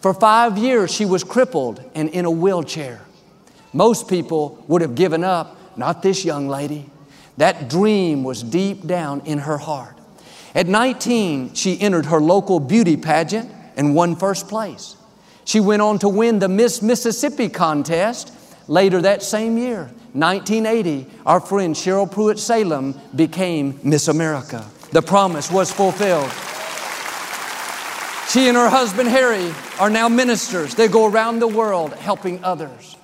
For 0.00 0.12
five 0.12 0.58
years, 0.58 0.92
she 0.92 1.04
was 1.04 1.24
crippled 1.24 1.82
and 1.94 2.08
in 2.10 2.24
a 2.24 2.30
wheelchair. 2.30 3.00
Most 3.72 4.08
people 4.08 4.64
would 4.68 4.82
have 4.82 4.94
given 4.94 5.24
up, 5.24 5.56
not 5.76 6.02
this 6.02 6.24
young 6.24 6.48
lady. 6.48 6.90
That 7.36 7.68
dream 7.68 8.24
was 8.24 8.42
deep 8.42 8.86
down 8.86 9.22
in 9.24 9.38
her 9.38 9.58
heart. 9.58 9.97
At 10.58 10.66
19, 10.66 11.54
she 11.54 11.80
entered 11.80 12.06
her 12.06 12.20
local 12.20 12.58
beauty 12.58 12.96
pageant 12.96 13.48
and 13.76 13.94
won 13.94 14.16
first 14.16 14.48
place. 14.48 14.96
She 15.44 15.60
went 15.60 15.82
on 15.82 16.00
to 16.00 16.08
win 16.08 16.40
the 16.40 16.48
Miss 16.48 16.82
Mississippi 16.82 17.48
contest 17.48 18.32
later 18.66 19.00
that 19.02 19.22
same 19.22 19.56
year. 19.56 19.82
1980, 20.14 21.06
our 21.24 21.38
friend 21.38 21.76
Cheryl 21.76 22.10
Prewitt 22.10 22.40
Salem 22.40 23.00
became 23.14 23.78
Miss 23.84 24.08
America. 24.08 24.68
The 24.90 25.00
promise 25.00 25.48
was 25.48 25.70
fulfilled. 25.70 26.32
She 28.28 28.48
and 28.48 28.56
her 28.56 28.68
husband 28.68 29.10
Harry 29.10 29.54
are 29.78 29.90
now 29.90 30.08
ministers. 30.08 30.74
They 30.74 30.88
go 30.88 31.06
around 31.06 31.38
the 31.38 31.46
world 31.46 31.92
helping 31.92 32.42
others. 32.42 32.96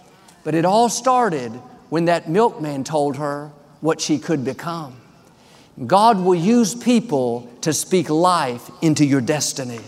But 0.43 0.57
it 0.57 0.64
all 0.64 0.88
started 0.88 1.53
when 1.88 2.07
that 2.07 2.29
milkman 2.29 2.83
told 2.83 3.14
her 3.19 3.53
what 3.81 4.01
she 4.01 4.19
could 4.19 4.45
become. 4.45 4.97
God 5.87 6.20
will 6.20 6.37
use 6.37 6.72
people 6.74 7.50
to 7.62 7.72
speak 7.72 8.08
life 8.08 8.70
into 8.80 9.04
your 9.04 9.20
destiny. 9.20 9.80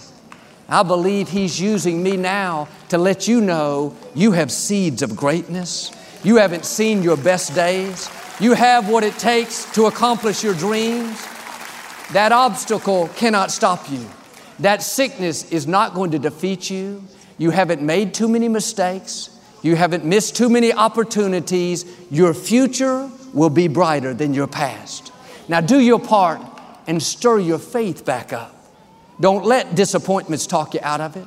I 0.68 0.82
believe 0.82 1.28
He's 1.28 1.60
using 1.60 2.02
me 2.02 2.16
now 2.16 2.66
to 2.88 2.98
let 2.98 3.28
you 3.28 3.40
know 3.40 3.96
you 4.14 4.32
have 4.32 4.50
seeds 4.50 5.02
of 5.02 5.14
greatness. 5.14 5.92
You 6.24 6.36
haven't 6.36 6.64
seen 6.64 7.04
your 7.04 7.16
best 7.16 7.54
days. 7.54 8.10
You 8.40 8.54
have 8.54 8.88
what 8.88 9.04
it 9.04 9.16
takes 9.16 9.72
to 9.74 9.86
accomplish 9.86 10.42
your 10.42 10.54
dreams. 10.54 11.24
That 12.12 12.32
obstacle 12.32 13.08
cannot 13.14 13.52
stop 13.52 13.88
you. 13.88 14.04
That 14.58 14.82
sickness 14.82 15.52
is 15.52 15.68
not 15.68 15.94
going 15.94 16.10
to 16.10 16.18
defeat 16.18 16.68
you. 16.68 17.04
You 17.38 17.50
haven't 17.50 17.82
made 17.82 18.12
too 18.12 18.26
many 18.26 18.48
mistakes. 18.48 19.30
You 19.62 19.76
haven't 19.76 20.04
missed 20.04 20.34
too 20.34 20.48
many 20.48 20.72
opportunities. 20.72 21.84
Your 22.10 22.34
future 22.34 23.08
will 23.32 23.50
be 23.50 23.68
brighter 23.68 24.14
than 24.14 24.34
your 24.34 24.48
past. 24.48 25.12
Now, 25.48 25.60
do 25.60 25.78
your 25.78 26.00
part 26.00 26.40
and 26.86 27.02
stir 27.02 27.38
your 27.38 27.58
faith 27.58 28.04
back 28.04 28.32
up. 28.32 28.54
Don't 29.20 29.44
let 29.44 29.74
disappointments 29.74 30.46
talk 30.46 30.74
you 30.74 30.80
out 30.82 31.00
of 31.00 31.16
it. 31.16 31.26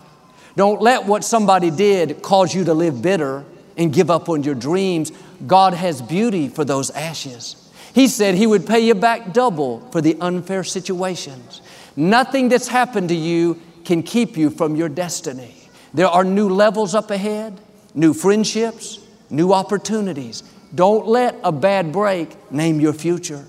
Don't 0.55 0.81
let 0.81 1.05
what 1.05 1.23
somebody 1.23 1.71
did 1.71 2.21
cause 2.21 2.53
you 2.53 2.65
to 2.65 2.73
live 2.73 3.01
bitter 3.01 3.45
and 3.77 3.93
give 3.93 4.11
up 4.11 4.29
on 4.29 4.43
your 4.43 4.55
dreams, 4.55 5.11
God 5.47 5.73
has 5.73 6.01
beauty 6.01 6.49
for 6.49 6.65
those 6.65 6.91
ashes. 6.91 7.55
He 7.93 8.07
said 8.07 8.35
He 8.35 8.45
would 8.45 8.67
pay 8.67 8.81
you 8.81 8.93
back 8.93 9.33
double 9.33 9.79
for 9.91 10.01
the 10.01 10.17
unfair 10.19 10.63
situations. 10.63 11.61
Nothing 11.95 12.49
that's 12.49 12.67
happened 12.67 13.09
to 13.09 13.15
you 13.15 13.59
can 13.85 14.03
keep 14.03 14.37
you 14.37 14.49
from 14.49 14.75
your 14.75 14.89
destiny. 14.89 15.55
There 15.93 16.07
are 16.07 16.23
new 16.23 16.49
levels 16.49 16.93
up 16.93 17.09
ahead, 17.09 17.59
new 17.95 18.13
friendships, 18.13 18.99
new 19.29 19.53
opportunities. 19.53 20.43
Don't 20.75 21.07
let 21.07 21.35
a 21.43 21.51
bad 21.51 21.91
break 21.91 22.51
name 22.51 22.79
your 22.79 22.93
future. 22.93 23.45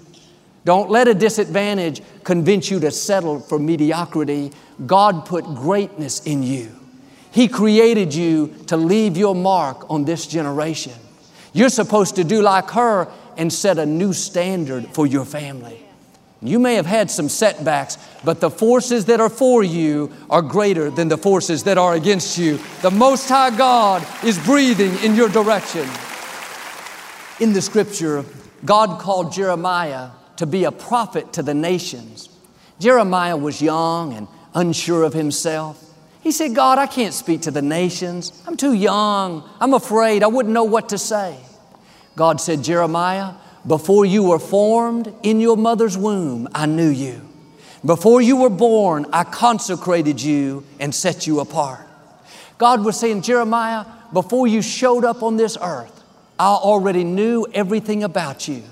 Don't 0.64 0.90
let 0.90 1.08
a 1.08 1.14
disadvantage 1.14 2.02
convince 2.22 2.70
you 2.70 2.80
to 2.80 2.90
settle 2.90 3.40
for 3.40 3.58
mediocrity. 3.58 4.52
God 4.86 5.24
put 5.24 5.44
greatness 5.44 6.26
in 6.26 6.42
you. 6.42 6.70
He 7.32 7.48
created 7.48 8.14
you 8.14 8.54
to 8.66 8.76
leave 8.76 9.16
your 9.16 9.34
mark 9.34 9.88
on 9.88 10.04
this 10.04 10.26
generation. 10.26 10.92
You're 11.52 11.68
supposed 11.70 12.16
to 12.16 12.24
do 12.24 12.42
like 12.42 12.70
her 12.70 13.08
and 13.36 13.52
set 13.52 13.78
a 13.78 13.86
new 13.86 14.12
standard 14.12 14.86
for 14.88 15.06
your 15.06 15.24
family. 15.24 15.86
You 16.42 16.58
may 16.58 16.74
have 16.74 16.86
had 16.86 17.10
some 17.10 17.28
setbacks, 17.28 17.98
but 18.24 18.40
the 18.40 18.50
forces 18.50 19.04
that 19.06 19.20
are 19.20 19.28
for 19.28 19.62
you 19.62 20.10
are 20.30 20.42
greater 20.42 20.90
than 20.90 21.08
the 21.08 21.18
forces 21.18 21.64
that 21.64 21.76
are 21.78 21.94
against 21.94 22.38
you. 22.38 22.58
The 22.82 22.90
Most 22.90 23.28
High 23.28 23.56
God 23.56 24.06
is 24.24 24.38
breathing 24.38 24.96
in 25.04 25.14
your 25.14 25.28
direction. 25.28 25.88
In 27.40 27.52
the 27.52 27.60
scripture, 27.60 28.24
God 28.64 29.00
called 29.00 29.32
Jeremiah 29.32 30.10
to 30.40 30.46
be 30.46 30.64
a 30.64 30.72
prophet 30.72 31.34
to 31.34 31.42
the 31.42 31.52
nations. 31.52 32.30
Jeremiah 32.78 33.36
was 33.36 33.60
young 33.60 34.14
and 34.14 34.26
unsure 34.54 35.02
of 35.02 35.12
himself. 35.12 35.84
He 36.22 36.32
said, 36.32 36.54
God, 36.54 36.78
I 36.78 36.86
can't 36.86 37.12
speak 37.12 37.42
to 37.42 37.50
the 37.50 37.60
nations. 37.60 38.42
I'm 38.46 38.56
too 38.56 38.72
young. 38.72 39.46
I'm 39.60 39.74
afraid. 39.74 40.22
I 40.22 40.28
wouldn't 40.28 40.54
know 40.54 40.64
what 40.64 40.88
to 40.88 40.98
say. 40.98 41.36
God 42.16 42.40
said, 42.40 42.64
Jeremiah, 42.64 43.34
before 43.66 44.06
you 44.06 44.22
were 44.22 44.38
formed 44.38 45.12
in 45.22 45.40
your 45.40 45.58
mother's 45.58 45.98
womb, 45.98 46.48
I 46.54 46.64
knew 46.64 46.88
you. 46.88 47.20
Before 47.84 48.22
you 48.22 48.38
were 48.38 48.48
born, 48.48 49.04
I 49.12 49.24
consecrated 49.24 50.22
you 50.22 50.64
and 50.78 50.94
set 50.94 51.26
you 51.26 51.40
apart. 51.40 51.86
God 52.56 52.82
was 52.82 52.98
saying, 52.98 53.20
Jeremiah, 53.20 53.84
before 54.14 54.46
you 54.46 54.62
showed 54.62 55.04
up 55.04 55.22
on 55.22 55.36
this 55.36 55.58
earth, 55.60 56.02
I 56.38 56.46
already 56.46 57.04
knew 57.04 57.46
everything 57.52 58.02
about 58.02 58.48
you. 58.48 58.62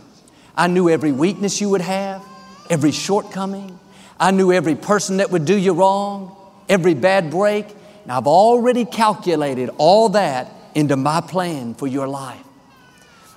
I 0.58 0.66
knew 0.66 0.88
every 0.90 1.12
weakness 1.12 1.60
you 1.60 1.68
would 1.68 1.80
have, 1.82 2.20
every 2.68 2.90
shortcoming. 2.90 3.78
I 4.18 4.32
knew 4.32 4.52
every 4.52 4.74
person 4.74 5.18
that 5.18 5.30
would 5.30 5.44
do 5.44 5.56
you 5.56 5.72
wrong, 5.72 6.36
every 6.68 6.94
bad 6.94 7.30
break. 7.30 7.66
And 8.02 8.10
I've 8.10 8.26
already 8.26 8.84
calculated 8.84 9.70
all 9.78 10.08
that 10.10 10.52
into 10.74 10.96
my 10.96 11.20
plan 11.20 11.74
for 11.74 11.86
your 11.86 12.08
life. 12.08 12.42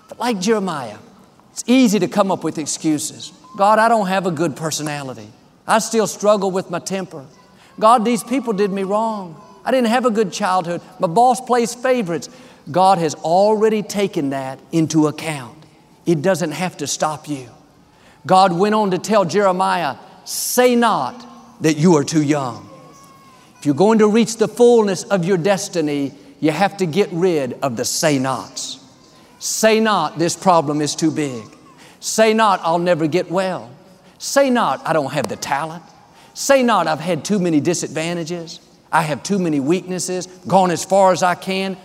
But 0.09 0.19
like 0.19 0.39
Jeremiah, 0.39 0.97
it's 1.51 1.63
easy 1.67 1.99
to 1.99 2.07
come 2.07 2.31
up 2.31 2.43
with 2.43 2.57
excuses. 2.57 3.31
God, 3.55 3.77
I 3.77 3.87
don't 3.87 4.07
have 4.07 4.25
a 4.25 4.31
good 4.31 4.55
personality. 4.55 5.27
I 5.67 5.77
still 5.77 6.07
struggle 6.07 6.49
with 6.49 6.71
my 6.71 6.79
temper. 6.79 7.27
God, 7.79 8.03
these 8.03 8.23
people 8.23 8.53
did 8.53 8.71
me 8.71 8.81
wrong. 8.81 9.39
I 9.63 9.69
didn't 9.69 9.89
have 9.89 10.05
a 10.05 10.11
good 10.11 10.33
childhood. 10.33 10.81
My 10.99 11.07
boss 11.07 11.39
plays 11.39 11.75
favorites. 11.75 12.29
God 12.71 12.97
has 12.97 13.13
already 13.13 13.83
taken 13.83 14.31
that 14.31 14.59
into 14.71 15.05
account. 15.05 15.60
It 16.11 16.21
doesn't 16.21 16.51
have 16.51 16.75
to 16.77 16.87
stop 16.87 17.29
you. 17.29 17.49
God 18.27 18.51
went 18.51 18.75
on 18.75 18.91
to 18.91 18.97
tell 18.97 19.23
Jeremiah, 19.23 19.95
Say 20.25 20.75
not 20.75 21.25
that 21.63 21.77
you 21.77 21.95
are 21.95 22.03
too 22.03 22.21
young. 22.21 22.69
If 23.57 23.65
you're 23.65 23.75
going 23.75 23.99
to 23.99 24.09
reach 24.09 24.35
the 24.35 24.49
fullness 24.49 25.03
of 25.03 25.23
your 25.23 25.37
destiny, 25.37 26.11
you 26.41 26.51
have 26.51 26.75
to 26.77 26.85
get 26.85 27.07
rid 27.13 27.53
of 27.61 27.77
the 27.77 27.85
say 27.85 28.19
nots. 28.19 28.83
Say 29.39 29.79
not, 29.79 30.19
this 30.19 30.35
problem 30.35 30.81
is 30.81 30.95
too 30.95 31.11
big. 31.11 31.45
Say 32.01 32.33
not, 32.33 32.59
I'll 32.61 32.77
never 32.77 33.07
get 33.07 33.31
well. 33.31 33.71
Say 34.17 34.49
not, 34.49 34.85
I 34.85 34.91
don't 34.91 35.13
have 35.13 35.29
the 35.29 35.37
talent. 35.37 35.83
Say 36.33 36.61
not, 36.61 36.87
I've 36.87 36.99
had 36.99 37.23
too 37.23 37.39
many 37.39 37.61
disadvantages. 37.61 38.59
I 38.91 39.03
have 39.03 39.23
too 39.23 39.39
many 39.39 39.61
weaknesses, 39.61 40.27
gone 40.45 40.71
as 40.71 40.83
far 40.83 41.13
as 41.13 41.23
I 41.23 41.35
can. 41.35 41.77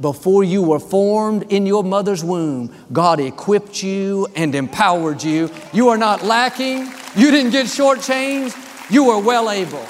Before 0.00 0.42
you 0.42 0.62
were 0.62 0.80
formed 0.80 1.52
in 1.52 1.66
your 1.66 1.84
mother's 1.84 2.24
womb, 2.24 2.74
God 2.90 3.20
equipped 3.20 3.82
you 3.82 4.28
and 4.34 4.54
empowered 4.54 5.22
you. 5.22 5.50
You 5.74 5.90
are 5.90 5.98
not 5.98 6.24
lacking. 6.24 6.90
You 7.14 7.30
didn't 7.30 7.50
get 7.50 7.66
shortchanged. 7.66 8.56
You 8.90 9.10
are 9.10 9.20
well 9.20 9.50
able. 9.50 9.86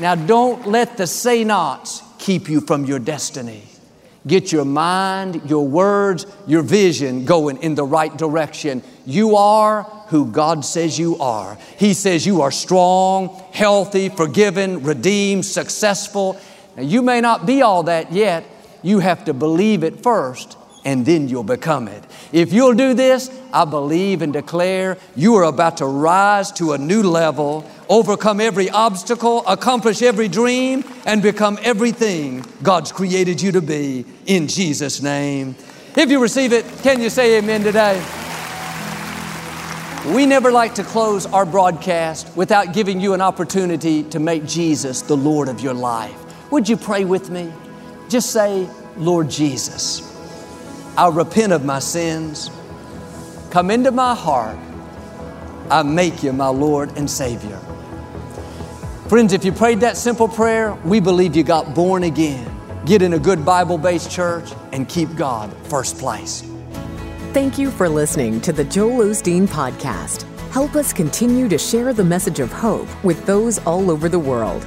Now, 0.00 0.16
don't 0.16 0.66
let 0.66 0.96
the 0.96 1.06
say 1.06 1.44
nots 1.44 2.02
keep 2.18 2.48
you 2.48 2.60
from 2.60 2.84
your 2.84 2.98
destiny. 2.98 3.62
Get 4.26 4.50
your 4.50 4.64
mind, 4.64 5.48
your 5.48 5.66
words, 5.68 6.26
your 6.48 6.62
vision 6.62 7.24
going 7.24 7.62
in 7.62 7.76
the 7.76 7.84
right 7.84 8.14
direction. 8.16 8.82
You 9.06 9.36
are 9.36 9.84
who 10.08 10.26
God 10.26 10.64
says 10.64 10.98
you 10.98 11.16
are. 11.18 11.56
He 11.78 11.94
says 11.94 12.26
you 12.26 12.42
are 12.42 12.50
strong, 12.50 13.28
healthy, 13.52 14.08
forgiven, 14.08 14.82
redeemed, 14.82 15.44
successful. 15.44 16.40
Now, 16.76 16.82
you 16.82 17.02
may 17.02 17.20
not 17.20 17.46
be 17.46 17.62
all 17.62 17.84
that 17.84 18.10
yet. 18.10 18.44
You 18.86 19.00
have 19.00 19.24
to 19.24 19.34
believe 19.34 19.82
it 19.82 20.04
first 20.04 20.56
and 20.84 21.04
then 21.04 21.28
you'll 21.28 21.42
become 21.42 21.88
it. 21.88 22.04
If 22.30 22.52
you'll 22.52 22.74
do 22.74 22.94
this, 22.94 23.36
I 23.52 23.64
believe 23.64 24.22
and 24.22 24.32
declare 24.32 24.96
you 25.16 25.34
are 25.34 25.42
about 25.42 25.78
to 25.78 25.86
rise 25.86 26.52
to 26.52 26.72
a 26.72 26.78
new 26.78 27.02
level, 27.02 27.68
overcome 27.88 28.40
every 28.40 28.70
obstacle, 28.70 29.44
accomplish 29.48 30.02
every 30.02 30.28
dream, 30.28 30.84
and 31.04 31.20
become 31.20 31.58
everything 31.64 32.44
God's 32.62 32.92
created 32.92 33.42
you 33.42 33.50
to 33.50 33.60
be 33.60 34.04
in 34.26 34.46
Jesus' 34.46 35.02
name. 35.02 35.56
If 35.96 36.08
you 36.08 36.22
receive 36.22 36.52
it, 36.52 36.64
can 36.84 37.00
you 37.00 37.10
say 37.10 37.38
amen 37.38 37.64
today? 37.64 38.00
We 40.14 40.26
never 40.26 40.52
like 40.52 40.76
to 40.76 40.84
close 40.84 41.26
our 41.26 41.44
broadcast 41.44 42.36
without 42.36 42.72
giving 42.72 43.00
you 43.00 43.14
an 43.14 43.20
opportunity 43.20 44.04
to 44.04 44.20
make 44.20 44.46
Jesus 44.46 45.02
the 45.02 45.16
Lord 45.16 45.48
of 45.48 45.60
your 45.60 45.74
life. 45.74 46.52
Would 46.52 46.68
you 46.68 46.76
pray 46.76 47.04
with 47.04 47.30
me? 47.30 47.52
Just 48.08 48.32
say, 48.32 48.68
Lord 48.96 49.28
Jesus. 49.28 50.02
I 50.96 51.08
repent 51.08 51.52
of 51.52 51.64
my 51.64 51.78
sins. 51.78 52.50
Come 53.50 53.70
into 53.70 53.90
my 53.90 54.14
heart. 54.14 54.58
I 55.70 55.82
make 55.82 56.22
you 56.22 56.32
my 56.32 56.48
Lord 56.48 56.96
and 56.96 57.10
Savior. 57.10 57.58
Friends, 59.08 59.32
if 59.32 59.44
you 59.44 59.52
prayed 59.52 59.80
that 59.80 59.96
simple 59.96 60.28
prayer, 60.28 60.74
we 60.84 61.00
believe 61.00 61.36
you 61.36 61.42
got 61.42 61.74
born 61.74 62.04
again. 62.04 62.50
Get 62.84 63.02
in 63.02 63.14
a 63.14 63.18
good 63.18 63.44
Bible 63.44 63.78
based 63.78 64.10
church 64.10 64.52
and 64.72 64.88
keep 64.88 65.14
God 65.16 65.52
first 65.64 65.98
place. 65.98 66.42
Thank 67.32 67.58
you 67.58 67.70
for 67.70 67.88
listening 67.88 68.40
to 68.42 68.52
the 68.52 68.64
Joel 68.64 69.06
Osteen 69.06 69.46
Podcast. 69.46 70.22
Help 70.50 70.74
us 70.74 70.92
continue 70.92 71.48
to 71.48 71.58
share 71.58 71.92
the 71.92 72.04
message 72.04 72.40
of 72.40 72.50
hope 72.50 72.88
with 73.04 73.26
those 73.26 73.58
all 73.66 73.90
over 73.90 74.08
the 74.08 74.18
world. 74.18 74.66